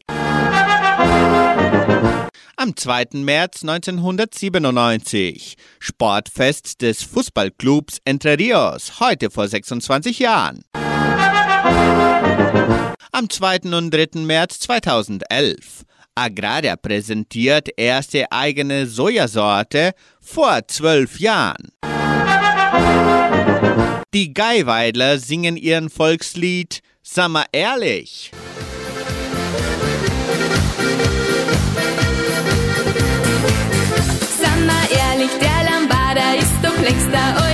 am 2.61 2.75
2. 2.75 3.05
März 3.13 3.63
1997. 3.63 5.55
Sportfest 5.79 6.83
des 6.83 7.01
Fußballclubs 7.01 7.97
Entre 8.05 8.37
Rios, 8.37 8.99
heute 8.99 9.31
vor 9.31 9.47
26 9.47 10.19
Jahren. 10.19 10.63
Am 13.11 13.27
2. 13.27 13.61
und 13.75 13.89
3. 13.89 14.19
März 14.19 14.59
2011. 14.59 15.85
Agraria 16.13 16.75
präsentiert 16.75 17.69
erste 17.77 18.31
eigene 18.31 18.85
Sojasorte 18.85 19.93
vor 20.19 20.67
zwölf 20.67 21.19
Jahren. 21.19 21.69
Die 24.13 24.35
Geiweidler 24.35 25.17
singen 25.17 25.57
ihren 25.57 25.89
Volkslied 25.89 26.81
Sag 27.01 27.29
mal 27.29 27.45
ehrlich. 27.51 28.29
hasta 37.13 37.41
hoy. 37.43 37.50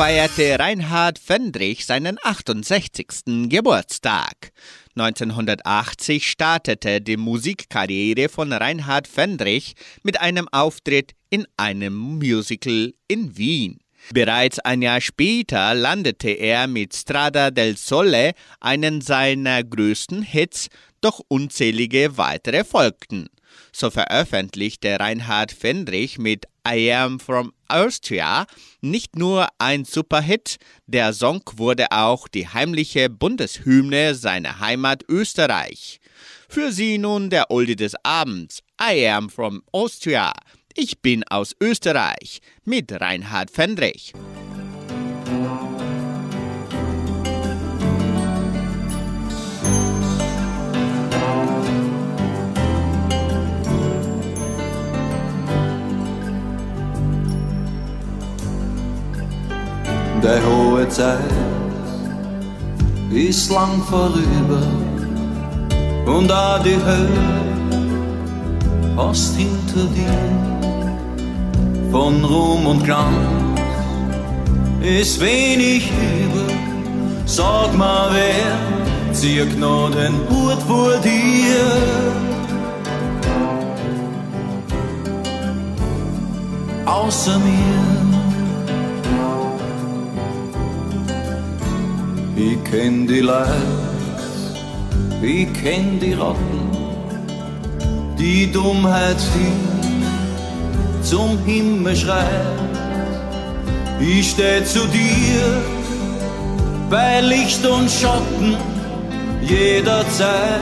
Feierte 0.00 0.58
Reinhard 0.58 1.18
Fendrich 1.18 1.84
seinen 1.84 2.16
68. 2.22 3.50
Geburtstag. 3.50 4.50
1980 4.96 6.26
startete 6.26 7.02
die 7.02 7.18
Musikkarriere 7.18 8.30
von 8.30 8.50
Reinhard 8.50 9.06
Fendrich 9.06 9.74
mit 10.02 10.18
einem 10.18 10.48
Auftritt 10.48 11.12
in 11.28 11.46
einem 11.58 11.94
Musical 11.94 12.94
in 13.08 13.36
Wien. 13.36 13.76
Bereits 14.14 14.58
ein 14.60 14.80
Jahr 14.80 15.02
später 15.02 15.74
landete 15.74 16.30
er 16.30 16.66
mit 16.66 16.94
Strada 16.94 17.50
del 17.50 17.76
Sole 17.76 18.32
einen 18.58 19.02
seiner 19.02 19.62
größten 19.62 20.22
Hits, 20.22 20.68
doch 21.02 21.20
unzählige 21.28 22.16
weitere 22.16 22.64
folgten. 22.64 23.28
So 23.70 23.90
veröffentlichte 23.90 24.98
Reinhard 24.98 25.52
Fendrich 25.52 26.18
mit 26.18 26.46
I 26.70 26.92
Am 26.92 27.18
From 27.18 27.52
Austria 27.66 28.46
nicht 28.80 29.16
nur 29.16 29.48
ein 29.58 29.84
Superhit, 29.84 30.58
der 30.86 31.12
Song 31.12 31.42
wurde 31.56 31.90
auch 31.90 32.28
die 32.28 32.46
heimliche 32.46 33.10
Bundeshymne 33.10 34.14
seiner 34.14 34.60
Heimat 34.60 35.02
Österreich. 35.08 36.00
Für 36.48 36.70
Sie 36.70 36.98
nun 36.98 37.28
der 37.28 37.50
Oldie 37.50 37.76
des 37.76 37.94
Abends, 38.04 38.60
I 38.80 39.08
Am 39.08 39.30
From 39.30 39.62
Austria, 39.72 40.32
ich 40.74 41.00
bin 41.00 41.24
aus 41.24 41.56
Österreich 41.60 42.40
mit 42.64 42.92
Reinhard 42.92 43.50
Fendrich. 43.50 44.12
Der 60.22 60.40
hohe 60.44 60.86
Zeit 60.88 61.18
ist 63.10 63.50
lang 63.50 63.82
vorüber 63.88 64.62
und 66.04 66.30
auch 66.30 66.62
die 66.62 66.76
Hölle 66.76 67.40
hast 68.98 69.34
hinter 69.36 69.86
dir 69.94 70.18
von 71.90 72.22
Ruhm 72.22 72.66
und 72.66 72.84
Glanz 72.84 73.16
ist 74.82 75.20
wenig 75.20 75.90
über. 75.90 76.52
Sag 77.24 77.74
mal, 77.78 78.10
wer 78.12 79.14
zieht 79.14 79.58
noch 79.58 79.90
den 79.90 80.14
Hut 80.28 80.60
vor 80.68 80.98
dir? 80.98 81.64
Außer 86.84 87.38
mir. 87.38 88.10
Ich 92.36 92.64
kenn 92.64 93.06
die 93.06 93.20
Leid, 93.20 93.48
ich 95.22 95.52
kenn 95.52 95.98
die 96.00 96.14
Ratten, 96.14 96.70
die 98.18 98.50
Dummheit, 98.50 99.16
die 99.34 101.04
zum 101.04 101.38
Himmel 101.44 101.96
schreit. 101.96 102.26
Ich 104.00 104.30
steh 104.30 104.64
zu 104.64 104.86
dir 104.88 105.62
bei 106.88 107.20
Licht 107.20 107.64
und 107.66 107.90
Schatten 107.90 108.56
jederzeit. 109.42 110.60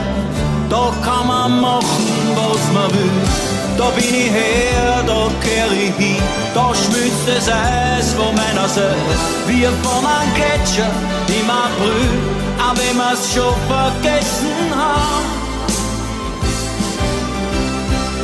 Da 0.69 0.93
kann 1.03 1.27
man 1.27 1.61
machen, 1.61 2.05
was 2.35 2.73
man 2.73 2.91
will. 2.91 3.48
Da 3.79 3.89
bin 3.91 4.03
ich 4.03 4.29
her, 4.29 5.01
da 5.07 5.31
kehr 5.41 5.71
ich 5.71 5.95
hin. 5.95 6.21
Da 6.53 6.73
schmilzt 6.75 7.25
das 7.25 7.47
Eis 7.47 8.13
von 8.13 8.35
meiner 8.35 8.67
Seite. 8.67 9.15
Wir 9.47 9.69
von 9.81 10.05
einem 10.05 10.33
Gletscher 10.33 10.91
im 11.29 11.49
April, 11.49 12.11
auch 12.59 12.75
wenn 12.75 12.97
wir's 12.97 13.33
schon 13.33 13.55
vergessen 13.69 14.67
haben. 14.75 15.27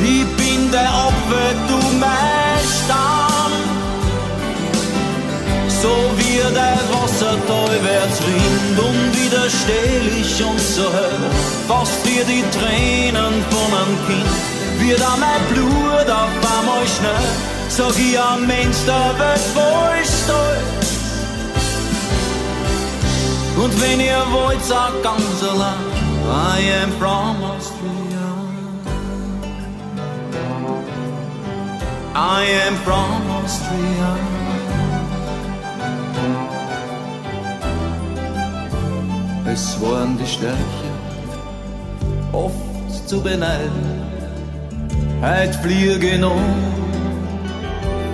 Ich 0.04 0.26
bin 0.36 0.70
der 0.70 0.90
Opfer, 1.06 1.48
du 1.68 1.78
mein 2.04 2.60
Stamm. 2.76 3.52
So 5.80 5.94
wie 6.18 6.36
der 6.54 6.80
Wasserteufels 6.92 8.16
rinnt 8.28 8.78
und 8.78 9.22
widersteh 9.22 10.20
ich 10.20 10.44
und 10.44 10.60
so 10.60 10.82
hör, 10.82 11.30
fast 11.66 12.04
wie 12.04 12.22
die 12.30 12.44
Tränen 12.58 13.34
von 13.50 13.70
einem 13.72 14.06
Kind, 14.06 14.55
wird 14.80 15.02
an 15.02 15.20
mein 15.20 15.42
Blut 15.52 16.08
auf 16.10 16.58
einmal 16.58 16.86
schnell, 16.86 17.28
sag 17.68 17.98
ich 17.98 18.18
am 18.18 18.46
Mensch, 18.46 18.76
der 18.86 19.18
wird 19.18 19.38
voll 19.54 20.02
stolz. 20.04 20.86
Und 23.56 23.80
wenn 23.80 24.00
ihr 24.00 24.24
wollt, 24.32 24.62
sag 24.64 25.02
ganz 25.02 25.42
allein, 25.42 26.06
I 26.28 26.82
am 26.82 26.92
from 26.98 27.42
Austria. 27.42 27.96
I 32.14 32.44
am 32.68 32.76
from 32.84 33.22
Austria. 33.42 34.16
Es 39.46 39.80
waren 39.80 40.18
die 40.18 40.26
Stärke, 40.26 40.90
oft 42.32 43.08
zu 43.08 43.22
beneiden. 43.22 44.05
Heut 45.22 45.54
fliege 45.62 46.18
noch 46.18 46.40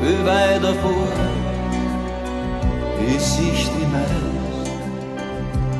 viel 0.00 0.24
weiter 0.24 0.74
vor, 0.82 1.08
bis 2.98 3.38
ich 3.38 3.68
die 3.74 3.86
meist 3.92 4.32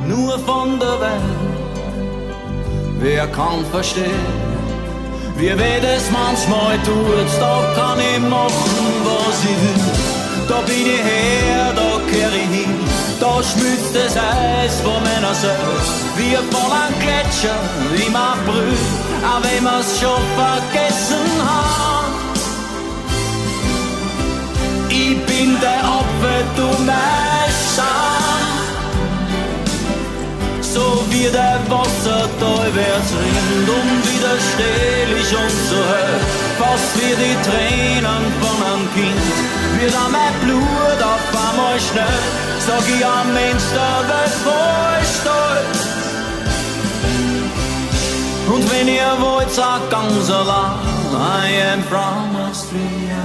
nur 0.08 0.38
von 0.40 0.78
der 0.78 1.00
Welt. 1.00 1.38
Wer 3.00 3.26
kann 3.28 3.64
verstehen? 3.70 4.26
Wie 5.36 5.50
weh 5.58 5.80
das 5.80 6.10
manchmal 6.10 6.76
tut, 6.84 7.30
da 7.40 7.56
kann 7.76 7.98
ich 7.98 8.20
machen, 8.20 8.86
was 9.04 9.44
ich 9.50 9.58
will. 9.62 10.12
Da 10.48 10.60
bin 10.60 10.86
ich 10.96 11.02
her, 11.02 11.72
da 11.74 12.00
kehr 12.10 12.32
ich 12.42 12.50
hin, 12.58 12.74
da 13.20 13.42
schmilzt 13.42 13.94
das 13.94 14.16
Eis 14.16 14.80
von 14.80 15.02
meiner 15.02 15.34
Seite. 15.34 15.72
Wir 16.16 16.38
von 16.50 16.70
einem 16.70 16.98
Gletscher 17.00 17.58
im 18.06 18.14
April, 18.14 18.76
auch 19.24 19.42
wenn 19.42 19.64
wir's 19.64 20.00
schon 20.00 20.22
vergessen 20.36 21.26
haben. 21.46 22.12
Ich 24.88 25.16
bin 25.26 25.58
der 25.60 25.82
Apfel, 25.84 26.44
du 26.56 26.68
Scham. 27.74 28.22
So 30.60 31.04
wie 31.10 31.28
der 31.30 31.58
Wasserteufels 31.68 33.08
rinnt 33.20 33.68
und 33.68 33.92
widersteh 34.08 34.92
ich 35.20 35.30
und 35.36 35.56
so 35.68 35.76
hör, 35.76 36.18
fast 36.58 36.90
wie 36.96 37.14
die 37.22 37.36
Tränen 37.46 38.24
von 38.40 38.56
einem 38.66 38.86
Kind, 38.94 39.24
wird 39.78 39.94
an 39.94 40.12
mein 40.12 40.34
Blut 40.44 41.00
auf 41.12 41.24
einmal 41.48 41.78
schnell, 41.78 42.20
sag 42.66 42.84
ich 42.88 43.06
am 43.06 43.32
Mensch, 43.32 43.66
der 43.74 43.98
wird 44.08 44.34
voll 44.44 45.00
stolz. 45.16 45.78
Und 48.52 48.70
wenn 48.70 48.86
ihr 48.86 49.16
wollt, 49.18 49.50
sag 49.50 49.88
ganz 49.90 50.30
allein, 50.30 50.92
I 51.14 51.72
am 51.72 51.82
from 51.84 52.36
Austria. 52.36 53.22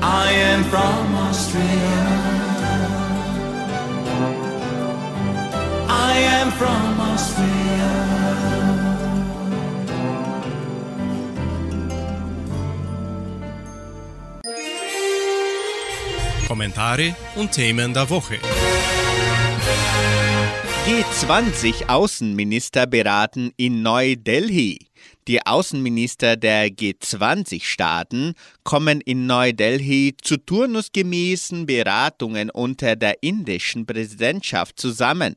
I 0.00 0.32
am 0.54 0.64
from 0.64 1.16
Austria. 1.28 2.20
I 5.88 6.14
am 6.40 6.52
from 6.52 7.00
Austria. 7.12 7.90
Kommentare 16.46 17.14
und 17.34 17.50
Themen 17.50 17.92
der 17.92 18.08
Woche. 18.08 18.38
G20 20.86 21.88
Außenminister 21.88 22.86
beraten 22.86 23.52
in 23.58 23.82
Neu-Delhi. 23.82 24.78
Die 25.28 25.46
Außenminister 25.46 26.36
der 26.36 26.68
G20-Staaten 26.68 28.32
kommen 28.64 29.02
in 29.02 29.26
Neu-Delhi 29.26 30.16
zu 30.22 30.38
turnusgemäßen 30.38 31.66
Beratungen 31.66 32.48
unter 32.48 32.96
der 32.96 33.22
indischen 33.22 33.84
Präsidentschaft 33.84 34.80
zusammen. 34.80 35.36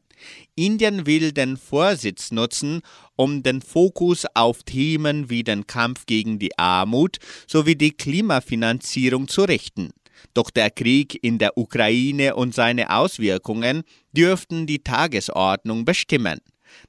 Indien 0.55 1.05
will 1.05 1.33
den 1.33 1.57
Vorsitz 1.57 2.31
nutzen, 2.31 2.81
um 3.17 3.43
den 3.43 3.61
Fokus 3.61 4.25
auf 4.35 4.63
Themen 4.63 5.29
wie 5.29 5.43
den 5.43 5.67
Kampf 5.67 6.05
gegen 6.05 6.39
die 6.39 6.57
Armut 6.57 7.17
sowie 7.47 7.75
die 7.75 7.91
Klimafinanzierung 7.91 9.27
zu 9.27 9.43
richten. 9.43 9.91
Doch 10.33 10.49
der 10.49 10.71
Krieg 10.71 11.21
in 11.21 11.37
der 11.37 11.57
Ukraine 11.57 12.35
und 12.35 12.55
seine 12.55 12.95
Auswirkungen 12.95 13.83
dürften 14.14 14.66
die 14.66 14.84
Tagesordnung 14.84 15.86
bestimmen. 15.86 16.39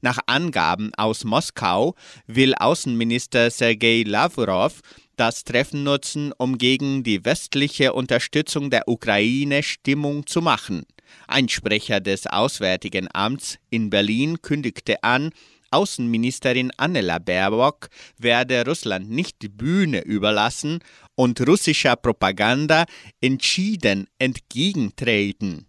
Nach 0.01 0.19
Angaben 0.27 0.93
aus 0.97 1.25
Moskau 1.25 1.95
will 2.27 2.55
Außenminister 2.55 3.51
Sergei 3.51 4.05
Lavrov 4.07 4.81
das 5.17 5.45
Treffen 5.45 5.85
nutzen, 5.85 6.33
um 6.39 6.59
gegen 6.59 7.03
die 7.03 7.25
westliche 7.25 7.93
Unterstützung 7.93 8.71
der 8.71 8.89
Ukraine 8.89 9.63
Stimmung 9.63 10.27
zu 10.27 10.41
machen. 10.41 10.85
Ein 11.29 11.49
Sprecher 11.49 12.01
des 12.01 12.27
Auswärtigen 12.27 13.09
Amts 13.13 13.59
in 13.71 13.91
Berlin 13.91 14.43
kündigte 14.43 15.03
an, 15.05 15.31
Außenministerin 15.71 16.71
Annela 16.77 17.19
Baerbock 17.19 17.89
werde 18.17 18.65
Russland 18.65 19.11
nicht 19.11 19.43
die 19.43 19.49
Bühne 19.49 20.03
überlassen 20.03 20.79
und 21.17 21.41
russischer 21.49 21.97
Propaganda 21.97 22.85
entschieden 23.21 24.07
entgegentreten. 24.19 25.67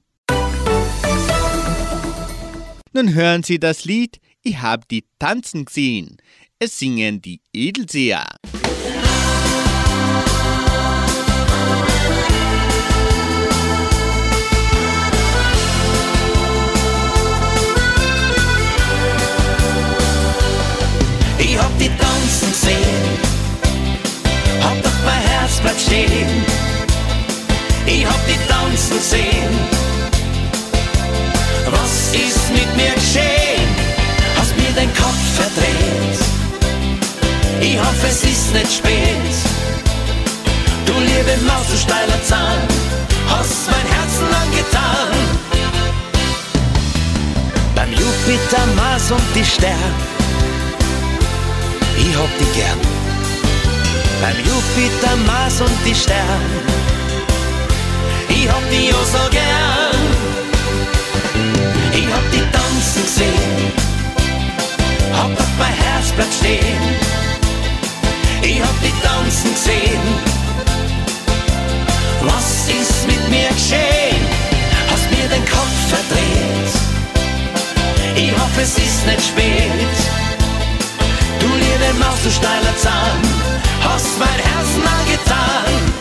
Nun 2.96 3.14
hören 3.14 3.44
Sie 3.44 3.60
das 3.60 3.84
Lied 3.84 4.22
Ich 4.42 4.62
hab 4.62 4.88
die 4.88 5.04
tanzen 5.20 5.66
gesehen. 5.66 6.16
Es 6.60 6.80
singen 6.80 7.22
die 7.22 7.42
Edelseher. 7.52 8.26
Ich 21.38 21.58
hab 21.58 21.78
die 21.78 21.90
tanzen 21.90 22.50
gesehen, 22.50 23.20
hab 24.62 24.82
doch 24.82 25.04
mein 25.04 25.22
Herz 25.22 25.60
bleibt 25.60 25.82
stehen. 25.82 26.46
Ich 27.86 28.06
hab 28.06 28.26
die 28.26 28.40
tanzen 28.48 28.96
gesehen, 28.96 29.95
ist 32.46 32.54
mit 32.54 32.76
mir 32.78 32.94
geschehen? 32.94 33.68
Hast 34.38 34.56
mir 34.58 34.72
den 34.80 34.94
Kopf 34.94 35.24
verdreht, 35.36 36.20
ich 37.62 37.80
hoffe 37.80 38.08
es 38.08 38.24
ist 38.24 38.54
nicht 38.54 38.74
spät. 38.74 39.36
Du 40.86 40.94
liebe 40.94 41.36
Maus, 41.48 41.68
du 41.72 41.78
steiler 41.78 42.22
Zahn, 42.24 42.62
hast 43.30 43.70
mein 43.72 43.88
Herzen 43.96 44.28
angetan. 44.44 45.14
Beim 47.76 47.92
Jupiter, 47.92 48.66
Mars 48.76 49.12
und 49.12 49.24
die 49.36 49.46
Sterne 49.46 50.16
ich 51.98 52.16
hab 52.16 52.30
die 52.40 52.60
gern. 52.60 52.80
Beim 54.22 54.38
Jupiter, 54.38 55.16
Mars 55.26 55.62
und 55.62 55.78
die 55.86 55.96
Sterne, 55.96 56.62
ich 58.30 58.48
hab 58.50 58.62
die 58.70 58.94
auch 58.94 59.06
so 59.06 59.30
gern. 59.32 59.95
Tanzen 62.96 63.04
gesehen, 63.04 63.72
hab 65.14 65.32
auf 65.32 65.48
mein 65.58 65.74
Herz 65.74 66.12
bleibt 66.16 66.34
stehen. 66.34 66.84
Ich 68.42 68.62
hab 68.62 68.82
die 68.82 68.94
tanzen 69.02 69.54
gesehen, 69.54 70.02
was 72.22 72.68
ist 72.70 73.08
mit 73.08 73.30
mir 73.30 73.50
geschehen? 73.50 74.22
Hast 74.92 75.10
mir 75.12 75.28
den 75.28 75.46
Kopf 75.46 75.78
verdreht, 75.90 76.74
ich 78.16 78.32
hoffe 78.32 78.62
es 78.62 78.78
ist 78.78 79.06
nicht 79.06 79.28
spät. 79.28 79.96
Du 81.40 81.48
liebe 81.48 82.00
Maus, 82.00 82.22
du 82.24 82.32
steiler 82.32 82.78
Zahn, 82.78 83.22
hast 83.82 84.20
mein 84.20 84.40
Herzen 84.40 84.84
angetan. 85.00 85.56
Eine 85.86 85.95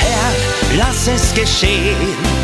Herr, 0.00 0.32
lass 0.78 1.06
es 1.06 1.34
geschehen 1.34 2.40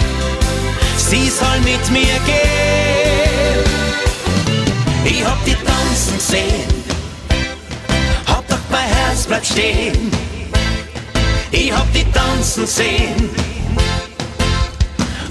sie 1.11 1.31
soll 1.31 1.61
mit 1.61 1.91
mir 1.91 2.19
gehen. 2.27 3.65
Ich 5.05 5.25
hab 5.25 5.43
die 5.45 5.55
tanzen 5.55 6.17
gesehen, 6.17 6.85
hab 8.27 8.47
doch 8.49 8.59
mein 8.71 8.89
Herz 8.89 9.27
bleibt 9.27 9.47
stehen. 9.47 10.11
Ich 11.51 11.73
hab 11.73 11.91
die 11.93 12.05
tanzen 12.13 12.65
gesehen, 12.65 13.31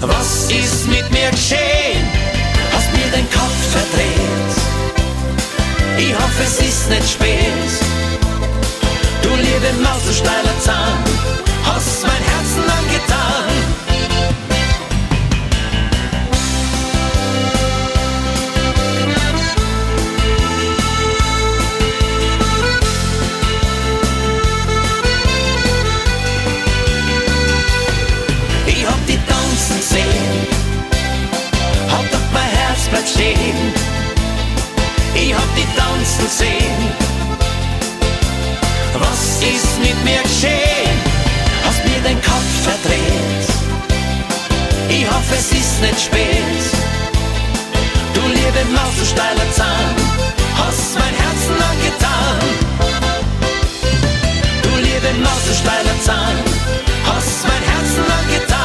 was 0.00 0.50
ist 0.50 0.88
mit 0.88 1.10
mir 1.10 1.30
geschehen? 1.30 2.04
Hast 2.72 2.90
mir 2.92 3.10
den 3.16 3.28
Kopf 3.30 3.60
verdreht, 3.76 4.54
ich 5.98 6.14
hoffe 6.14 6.42
es 6.42 6.58
ist 6.60 6.90
nicht 6.90 7.10
spät. 7.10 7.72
Du 9.22 9.28
liebe 9.28 9.70
Maus, 9.82 10.02
du 10.06 10.12
steiler 10.14 10.58
Zahn, 10.64 11.04
hast 11.66 12.02
mein 12.02 12.22
Herzen 12.30 12.64
angetan. 12.78 13.44
Ich 28.66 28.86
hab 28.86 29.06
die 29.06 29.18
tanzen 29.28 29.76
gesehen, 29.78 30.46
hab 31.90 32.10
doch 32.10 32.18
mein 32.32 32.42
Herz 32.42 32.88
bleibt 32.90 33.08
stehen. 33.08 33.72
Ich 35.14 35.34
hab 35.34 35.54
die 35.56 35.66
tanzen 35.76 36.24
gesehen, 36.24 36.76
was 38.98 39.42
ist 39.42 39.78
mit 39.80 40.04
mir 40.04 40.22
geschehen? 40.22 40.75
Verdreht, 42.68 43.48
ich 44.88 45.04
hoffe 45.06 45.34
es 45.34 45.52
ist 45.52 45.80
nicht 45.80 46.00
spät. 46.00 46.64
Du 48.14 48.22
liebe 48.38 48.62
Maus, 48.74 48.94
du 48.98 49.04
steiler 49.04 49.50
Zahn, 49.52 49.94
hast 50.60 50.98
mein 50.98 51.14
Herzen 51.22 51.56
angetan. 51.70 52.38
Du 54.64 54.70
liebe 54.86 55.10
Maus, 55.22 55.42
du 55.48 55.54
steiler 55.62 55.98
Zahn, 56.02 56.36
hast 57.10 57.38
mein 57.50 57.62
Herzen 57.70 58.04
angetan. 58.18 58.56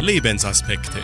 Lebensaspekte. 0.00 0.98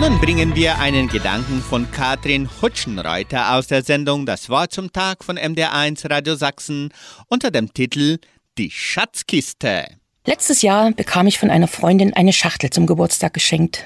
Nun 0.00 0.18
bringen 0.18 0.56
wir 0.56 0.78
einen 0.78 1.08
Gedanken 1.08 1.60
von 1.60 1.90
Katrin 1.90 2.48
Hutschenreuter 2.62 3.54
aus 3.54 3.66
der 3.66 3.82
Sendung 3.82 4.24
Das 4.24 4.48
Wort 4.48 4.72
zum 4.72 4.90
Tag 4.94 5.22
von 5.22 5.38
MDR1 5.38 6.10
Radio 6.10 6.36
Sachsen 6.36 6.88
unter 7.26 7.50
dem 7.50 7.74
Titel 7.74 8.16
Die 8.56 8.70
Schatzkiste. 8.70 9.88
Letztes 10.24 10.62
Jahr 10.62 10.92
bekam 10.92 11.26
ich 11.26 11.38
von 11.38 11.50
einer 11.50 11.68
Freundin 11.68 12.14
eine 12.14 12.32
Schachtel 12.32 12.70
zum 12.70 12.86
Geburtstag 12.86 13.34
geschenkt. 13.34 13.84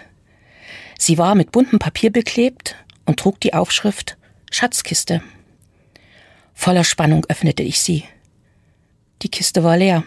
Sie 1.00 1.18
war 1.18 1.34
mit 1.34 1.50
buntem 1.50 1.80
Papier 1.80 2.12
beklebt 2.12 2.76
und 3.06 3.18
trug 3.18 3.40
die 3.40 3.52
Aufschrift 3.52 4.16
Schatzkiste. 4.52 5.20
Voller 6.54 6.84
Spannung 6.84 7.26
öffnete 7.28 7.64
ich 7.64 7.80
sie. 7.80 8.04
Die 9.22 9.30
Kiste 9.30 9.64
war 9.64 9.76
leer. 9.76 10.04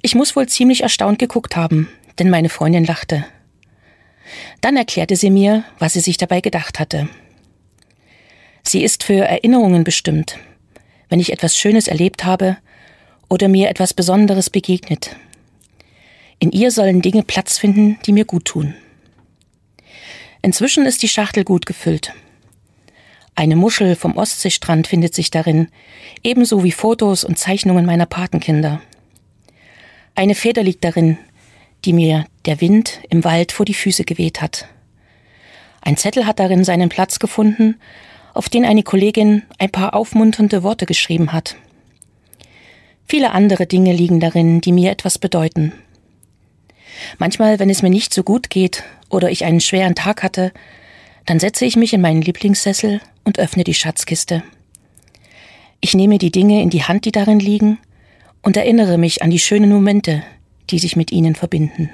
Ich 0.00 0.14
muss 0.14 0.34
wohl 0.36 0.48
ziemlich 0.48 0.82
erstaunt 0.82 1.18
geguckt 1.18 1.54
haben, 1.54 1.90
denn 2.18 2.30
meine 2.30 2.48
Freundin 2.48 2.86
lachte. 2.86 3.26
Dann 4.60 4.76
erklärte 4.76 5.16
sie 5.16 5.30
mir, 5.30 5.64
was 5.78 5.94
sie 5.94 6.00
sich 6.00 6.16
dabei 6.16 6.40
gedacht 6.40 6.78
hatte. 6.78 7.08
Sie 8.62 8.82
ist 8.82 9.04
für 9.04 9.24
Erinnerungen 9.24 9.84
bestimmt, 9.84 10.38
wenn 11.08 11.20
ich 11.20 11.32
etwas 11.32 11.56
Schönes 11.56 11.88
erlebt 11.88 12.24
habe 12.24 12.56
oder 13.28 13.48
mir 13.48 13.68
etwas 13.68 13.94
Besonderes 13.94 14.50
begegnet. 14.50 15.16
In 16.38 16.52
ihr 16.52 16.70
sollen 16.70 17.02
Dinge 17.02 17.22
Platz 17.22 17.58
finden, 17.58 17.98
die 18.06 18.12
mir 18.12 18.24
gut 18.24 18.46
tun. 18.46 18.74
Inzwischen 20.42 20.86
ist 20.86 21.02
die 21.02 21.08
Schachtel 21.08 21.44
gut 21.44 21.66
gefüllt. 21.66 22.12
Eine 23.34 23.56
Muschel 23.56 23.94
vom 23.94 24.16
Ostseestrand 24.16 24.86
findet 24.86 25.14
sich 25.14 25.30
darin, 25.30 25.68
ebenso 26.22 26.64
wie 26.64 26.72
Fotos 26.72 27.24
und 27.24 27.38
Zeichnungen 27.38 27.86
meiner 27.86 28.06
Patenkinder. 28.06 28.80
Eine 30.14 30.34
Feder 30.34 30.62
liegt 30.62 30.84
darin, 30.84 31.18
die 31.84 31.92
mir 31.92 32.26
der 32.46 32.60
Wind 32.60 33.00
im 33.08 33.24
Wald 33.24 33.52
vor 33.52 33.66
die 33.66 33.74
Füße 33.74 34.04
geweht 34.04 34.40
hat. 34.40 34.66
Ein 35.80 35.96
Zettel 35.96 36.26
hat 36.26 36.38
darin 36.38 36.64
seinen 36.64 36.88
Platz 36.88 37.18
gefunden, 37.18 37.76
auf 38.34 38.48
den 38.48 38.64
eine 38.64 38.82
Kollegin 38.82 39.42
ein 39.58 39.70
paar 39.70 39.94
aufmunternde 39.94 40.62
Worte 40.62 40.86
geschrieben 40.86 41.32
hat. 41.32 41.56
Viele 43.06 43.32
andere 43.32 43.66
Dinge 43.66 43.92
liegen 43.92 44.20
darin, 44.20 44.60
die 44.60 44.72
mir 44.72 44.90
etwas 44.90 45.18
bedeuten. 45.18 45.72
Manchmal, 47.18 47.58
wenn 47.58 47.70
es 47.70 47.82
mir 47.82 47.90
nicht 47.90 48.14
so 48.14 48.22
gut 48.22 48.50
geht 48.50 48.84
oder 49.08 49.30
ich 49.30 49.44
einen 49.44 49.60
schweren 49.60 49.94
Tag 49.94 50.22
hatte, 50.22 50.52
Dann 51.26 51.38
setze 51.38 51.64
ich 51.64 51.76
mich 51.76 51.92
in 51.92 52.00
meinen 52.00 52.22
Lieblingssessel 52.22 53.00
und 53.24 53.38
öffne 53.38 53.62
die 53.62 53.74
Schatzkiste. 53.74 54.42
Ich 55.80 55.94
nehme 55.94 56.18
die 56.18 56.32
Dinge 56.32 56.60
in 56.62 56.70
die 56.70 56.82
Hand, 56.82 57.04
die 57.04 57.12
darin 57.12 57.40
liegen, 57.40 57.78
und 58.42 58.56
erinnere 58.56 58.98
mich 58.98 59.22
an 59.22 59.30
die 59.30 59.38
schönen 59.38 59.70
Momente, 59.70 60.22
die 60.70 60.78
sich 60.78 60.96
mit 60.96 61.12
ihnen 61.12 61.34
verbinden. 61.34 61.90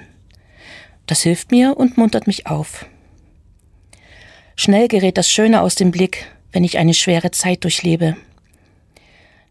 Das 1.07 1.23
hilft 1.23 1.51
mir 1.51 1.77
und 1.77 1.97
muntert 1.97 2.27
mich 2.27 2.47
auf. 2.47 2.87
Schnell 4.57 4.89
gerät 4.89 5.19
das 5.19 5.31
Schöne 5.31 5.61
aus 5.61 5.75
dem 5.75 5.91
Blick, 5.91 6.27
wenn 6.53 6.65
ich 6.65 6.79
eine 6.79 6.95
schwere 6.95 7.31
Zeit 7.31 7.65
durchlebe. 7.65 8.17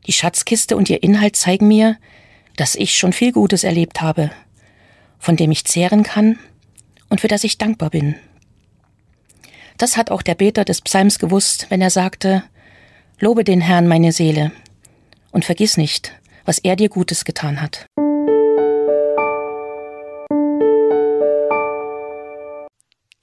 Die 0.08 0.14
Schatzkiste 0.14 0.76
und 0.76 0.90
ihr 0.90 1.04
Inhalt 1.04 1.36
zeigen 1.36 1.68
mir, 1.68 1.98
dass 2.58 2.76
ich 2.76 2.96
schon 2.96 3.14
viel 3.14 3.32
Gutes 3.32 3.64
erlebt 3.64 4.02
habe, 4.02 4.32
von 5.20 5.36
dem 5.36 5.52
ich 5.52 5.66
zehren 5.66 6.04
kann 6.04 6.40
und 7.10 7.22
für 7.22 7.28
das 7.28 7.44
ich 7.44 7.58
dankbar 7.58 7.90
bin. 7.90 8.16
Das 9.78 9.98
hat 9.98 10.10
auch 10.10 10.22
der 10.22 10.36
Beter 10.36 10.64
des 10.66 10.82
Psalms 10.82 11.20
gewusst, 11.20 11.68
wenn 11.70 11.82
er 11.82 11.90
sagte, 11.90 12.44
Lobe 13.20 13.44
den 13.44 13.62
Herrn 13.62 13.88
meine 13.88 14.12
Seele 14.12 14.52
und 15.32 15.46
vergiss 15.46 15.78
nicht, 15.78 16.14
was 16.44 16.60
er 16.60 16.76
dir 16.76 16.90
Gutes 16.90 17.24
getan 17.26 17.62
hat. 17.62 17.86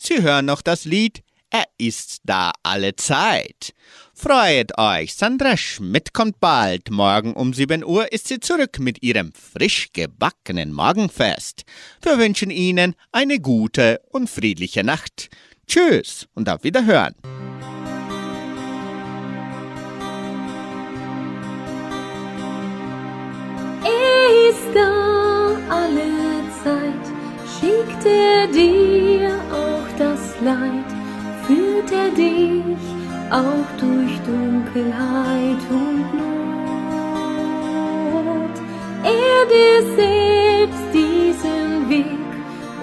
Sie 0.05 0.21
hören 0.21 0.47
noch 0.47 0.63
das 0.63 0.85
Lied 0.85 1.23
Er 1.49 1.65
ist 1.79 2.23
da 2.25 2.51
alle 2.65 2.97
Zeit. 2.97 3.73
Freut 4.15 4.77
euch, 4.77 5.15
Sandra 5.15 5.57
Schmidt 5.57 6.13
kommt 6.13 6.41
bald. 6.41 6.91
Morgen 6.91 7.35
um 7.35 7.53
7 7.53 7.85
Uhr 7.85 8.11
ist 8.11 8.27
sie 8.27 8.41
zurück 8.41 8.81
mit 8.81 9.03
ihrem 9.05 9.33
frisch 9.33 9.93
gebackenen 9.93 10.73
Morgenfest. 10.73 11.63
Wir 12.01 12.19
wünschen 12.19 12.51
Ihnen 12.51 12.97
eine 13.13 13.39
gute 13.39 14.01
und 14.11 14.29
friedliche 14.29 14.83
Nacht. 14.83 15.29
Tschüss 15.69 16.27
und 16.35 16.49
auf 16.49 16.65
Wiederhören. 16.65 17.15
Er 23.85 24.51
ist 24.51 24.75
da 24.75 25.59
alle 25.71 26.11
Zeit, 26.65 27.05
schickt 27.61 28.05
er 28.05 28.49
dir 28.49 29.41
Leid, 30.45 30.90
führt 31.47 31.93
er 31.93 32.11
dich 32.11 32.82
auch 33.30 33.68
durch 33.78 34.18
Dunkelheit 34.26 35.62
und 35.70 36.14
Not. 36.18 36.43
Er, 39.05 39.47
der 39.55 39.82
selbst 39.95 40.86
diesen 40.93 41.88
Weg 41.88 42.30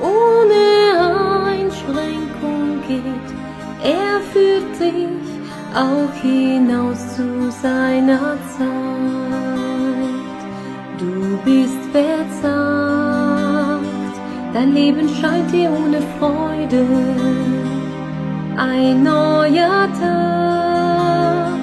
ohne 0.01 0.63
Einschränkung 1.47 2.81
geht, 2.87 3.29
er 3.83 4.21
führt 4.31 4.79
dich 4.79 5.27
auch 5.75 6.13
hinaus 6.21 7.15
zu 7.15 7.51
seiner 7.61 8.37
Zeit. 8.57 9.19
Du 10.97 11.37
bist 11.45 11.81
verzagt, 11.91 12.99
dein 14.53 14.73
Leben 14.73 15.07
scheint 15.09 15.51
dir 15.51 15.69
ohne 15.71 16.01
Freude. 16.19 17.38
Ein 18.61 19.03
neuer 19.03 19.87
Tag 20.01 21.53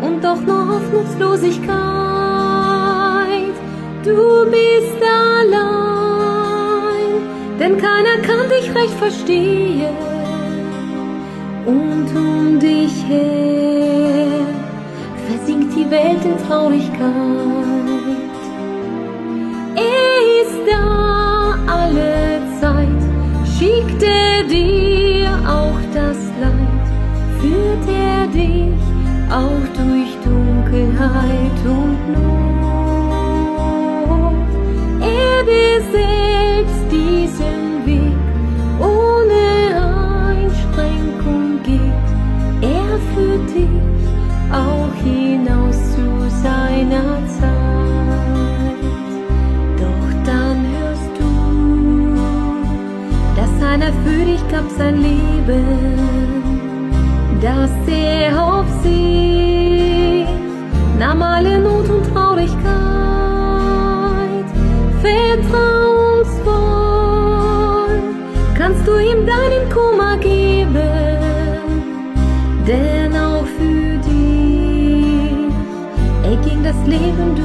und 0.00 0.24
doch 0.24 0.40
noch 0.40 0.70
Hoffnungslosigkeit. 0.70 3.54
Du 4.02 4.50
bist 4.50 5.00
allein, 5.30 7.12
denn 7.60 7.78
keiner 7.78 8.16
kann 8.26 8.48
dich 8.48 8.74
recht 8.74 8.94
verstehen. 8.94 9.94
Und 11.64 12.08
um 12.16 12.58
dich 12.58 13.04
her 13.06 14.44
versinkt 15.28 15.76
die 15.76 15.88
Welt 15.88 16.24
in 16.24 16.36
Traurigkeit. 16.48 16.98
Er 19.76 20.16
ist 20.42 20.58
da 20.68 21.56
alle 21.68 22.42
Zeit, 22.60 23.00
schickt 23.56 24.02
er 24.02 24.42
dir 24.42 24.91
dich 28.32 28.82
auch 29.30 29.66
durch 29.76 30.16
Dunkelheit 30.24 31.58
und 31.64 31.98
Not. 32.12 32.72
Er, 35.00 35.44
selbst 35.90 36.84
diesen 36.90 37.86
Weg 37.86 38.16
ohne 38.78 39.44
Einschränkung 40.28 41.62
geht, 41.62 42.08
er 42.60 42.98
führt 43.12 43.48
dich 43.54 44.02
auch 44.52 44.94
hinaus 45.02 45.76
zu 45.94 46.06
seiner 46.42 47.18
Zeit. 47.38 48.82
Doch 49.78 50.10
dann 50.24 50.58
hörst 50.72 51.14
du, 51.18 51.30
dass 53.36 53.52
einer 53.66 53.92
für 54.04 54.24
dich 54.24 54.42
gab 54.50 54.70
sein 54.70 54.96
Leben, 55.02 56.21
dass 57.42 57.70
er 57.88 58.40
auf 58.40 58.66
sich 58.84 60.24
nahm 60.96 61.20
alle 61.22 61.58
Not 61.58 61.90
und 61.90 62.04
Traurigkeit, 62.12 62.62
vertrauensvoll. 65.00 68.00
Kannst 68.56 68.86
du 68.86 68.96
ihm 68.96 69.26
deinen 69.26 69.68
Kummer 69.70 70.16
geben, 70.18 70.78
denn 72.64 73.16
auch 73.16 73.46
für 73.58 73.98
dich, 74.08 75.52
er 76.22 76.36
ging 76.46 76.62
das 76.62 76.76
Leben 76.86 77.34
durch 77.34 77.41